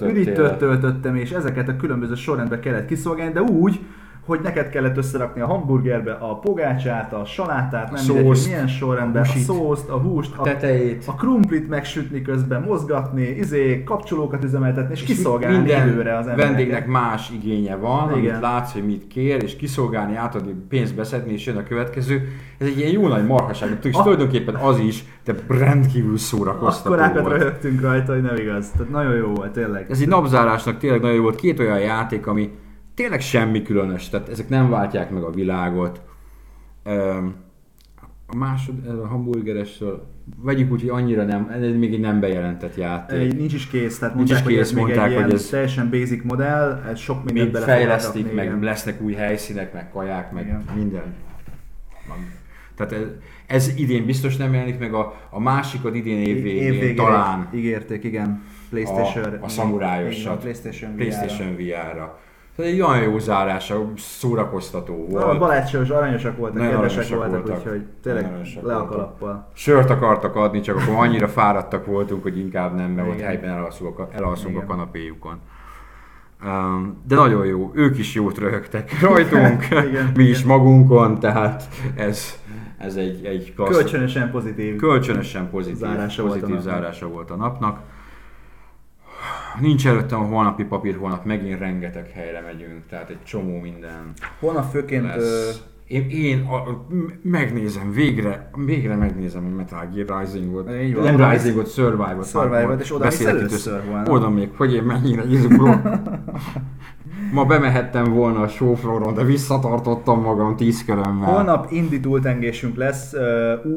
[0.09, 3.81] üdítőt töltöttem, és ezeket a különböző sorrendbe kellett kiszolgálni, de úgy,
[4.27, 8.47] hogy neked kellett összerakni a hamburgerbe a pogácsát, a salátát, nem A mindegy, hogy szószt,
[8.49, 11.05] milyen sorrendben, a a, húsit, szószt, a húst, a, Tetejét.
[11.07, 16.55] a krumplit megsütni közben, mozgatni, izé, kapcsolókat üzemeltetni, és, És kiszolgálni minden időre az embereket.
[16.55, 18.31] vendégnek más igénye van, Igen.
[18.31, 22.29] amit látsz, hogy mit kér, és kiszolgálni, átadni, pénzt beszedni, és jön a következő.
[22.59, 24.03] Ez egy ilyen jó nagy marhaság, és Ah.
[24.03, 27.37] tulajdonképpen az is, de rendkívül szórakoztató Akkorákat volt.
[27.39, 28.71] röhögtünk rajta, hogy nem igaz.
[28.71, 29.87] Tehát nagyon jó volt, tényleg.
[29.91, 31.35] Ez egy napzárásnak tényleg nagyon jó volt.
[31.37, 32.51] Két olyan játék, ami
[32.95, 36.01] tényleg semmi különös, tehát ezek nem váltják meg a világot.
[38.27, 43.37] A másod, a hamburgeresről, vegyük úgy, hogy annyira nem, ez még egy nem bejelentett játék.
[43.37, 45.49] Nincs is kész, tehát Nincs mondták, is hogy ez kész, még mondták, egy hogy ez-
[45.49, 50.33] teljesen basic modell, ez sok mindent még fejlesztik, meg rakni, lesznek új helyszínek, meg kaják,
[50.33, 50.65] meg Igen.
[50.75, 51.15] minden.
[52.77, 53.07] Tehát ez,
[53.47, 56.37] ez idén biztos nem jelenik meg, a, a másikat idén igen.
[56.37, 58.43] év végén, talán ígérték, igen.
[58.71, 59.25] PlayStation.
[59.25, 62.21] a, a szamurájosat, igen, PlayStation, PlayStation VR-ra.
[62.57, 65.39] Tehát egy olyan jó zárása, szórakoztató volt.
[65.39, 67.57] barátságos, aranyosak voltak, Nagyon kedvesek voltak, voltak.
[67.57, 68.31] úgyhogy tényleg
[68.63, 69.49] le a kalappal.
[69.55, 73.27] Sört akartak adni, csak akkor annyira fáradtak voltunk, hogy inkább nem, mert ott Igen.
[73.27, 75.41] helyben elalszunk, a- elalszunk a kanapéjukon.
[76.45, 82.39] Um, de nagyon jó, ők is jót röhögtek rajtunk, Igen, mi is magunkon, tehát ez,
[82.79, 84.77] ez egy, egy klassz, Kölcsönösen pozitív.
[84.77, 86.75] kölcsönösen pozitív, Zárása volt a pozitív napnak.
[86.83, 87.81] zárása volt a napnak.
[89.61, 94.71] Nincs előttem a holnapi papír, holnap megint rengeteg helyre megyünk, tehát egy csomó minden Holnap
[94.71, 95.63] főként lesz.
[95.87, 96.87] Én, én a,
[97.23, 100.71] megnézem, végre, végre megnézem a Metal Gear Rising-ot.
[100.83, 101.15] Így van.
[101.15, 102.27] Nem Rising-ot, Survival-ot.
[102.27, 104.11] Survival-t, és oda mész először volna.
[104.11, 105.81] Oda még, hogy én mennyire izgulok.
[107.33, 111.33] Ma bemehettem volna a showflooron, de visszatartottam magam tíz körömmel.
[111.33, 113.15] Holnap indie túltengésünk lesz,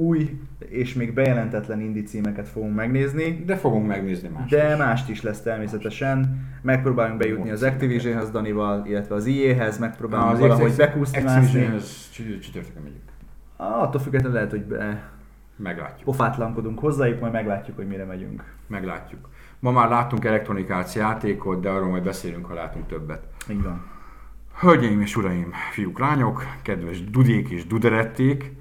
[0.02, 0.40] új
[0.70, 3.44] és még bejelentetlen címeket fogunk megnézni.
[3.46, 4.50] De fogunk megnézni más.
[4.50, 6.48] De mást is lesz természetesen.
[6.62, 11.40] Megpróbálunk bejutni az Activisionhez Danival, illetve az EA-hez, megpróbálunk az valahogy Ex- bekúszni, mászni.
[11.42, 13.02] Activisionhez csü- csütörtökön megyünk.
[13.58, 15.10] Attól függetlenül lehet, hogy be
[15.56, 16.04] Meglátjuk.
[16.04, 18.44] pofátlankodunk hozzájuk, majd meglátjuk, hogy mire megyünk.
[18.68, 19.30] Meglátjuk.
[19.60, 23.24] Ma már láttunk Electronic Arts játékot, de arról majd beszélünk, ha látunk többet.
[23.52, 23.84] Így van.
[24.60, 28.52] Hölgyeim és uraim, fiúk, lányok, kedves dudék és duderették,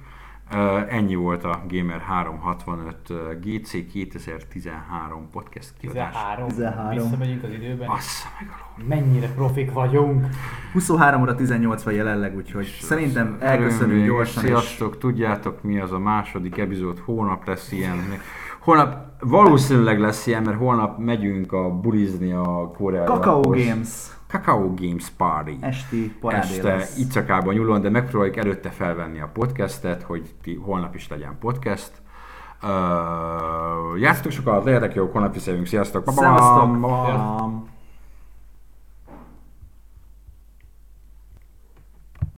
[0.88, 6.12] ennyi volt a Gamer 365 uh, GC 2013 podcast kiadás.
[6.12, 6.48] 13.
[6.48, 7.02] 13.
[7.02, 7.88] Visszamegyünk az időben.
[7.88, 10.26] Assza meg a Mennyire profik vagyunk.
[10.72, 14.42] 23 óra 18 van jelenleg, úgyhogy szerintem elköszönünk gyorsan.
[14.42, 17.98] És Sziasztok, tudjátok mi az a második epizód, holnap lesz ilyen.
[18.60, 23.88] Holnap valószínűleg lesz ilyen, mert holnap megyünk a bulizni a koreai Kakao Games
[24.34, 25.56] Kakao Games Party.
[25.60, 26.86] esti parádé este.
[26.98, 31.92] Icakában nyúlon, de megpróbáljuk előtte felvenni a podcastet, hogy ti holnap is legyen podcast.
[32.62, 36.04] Uh, játsztok sokat, legyetek jók, holnap visszajövünk, sziasztok!
[36.04, 36.24] Ba-bam!
[36.24, 36.80] Szevasztok!
[36.80, 37.73] Ba-bam!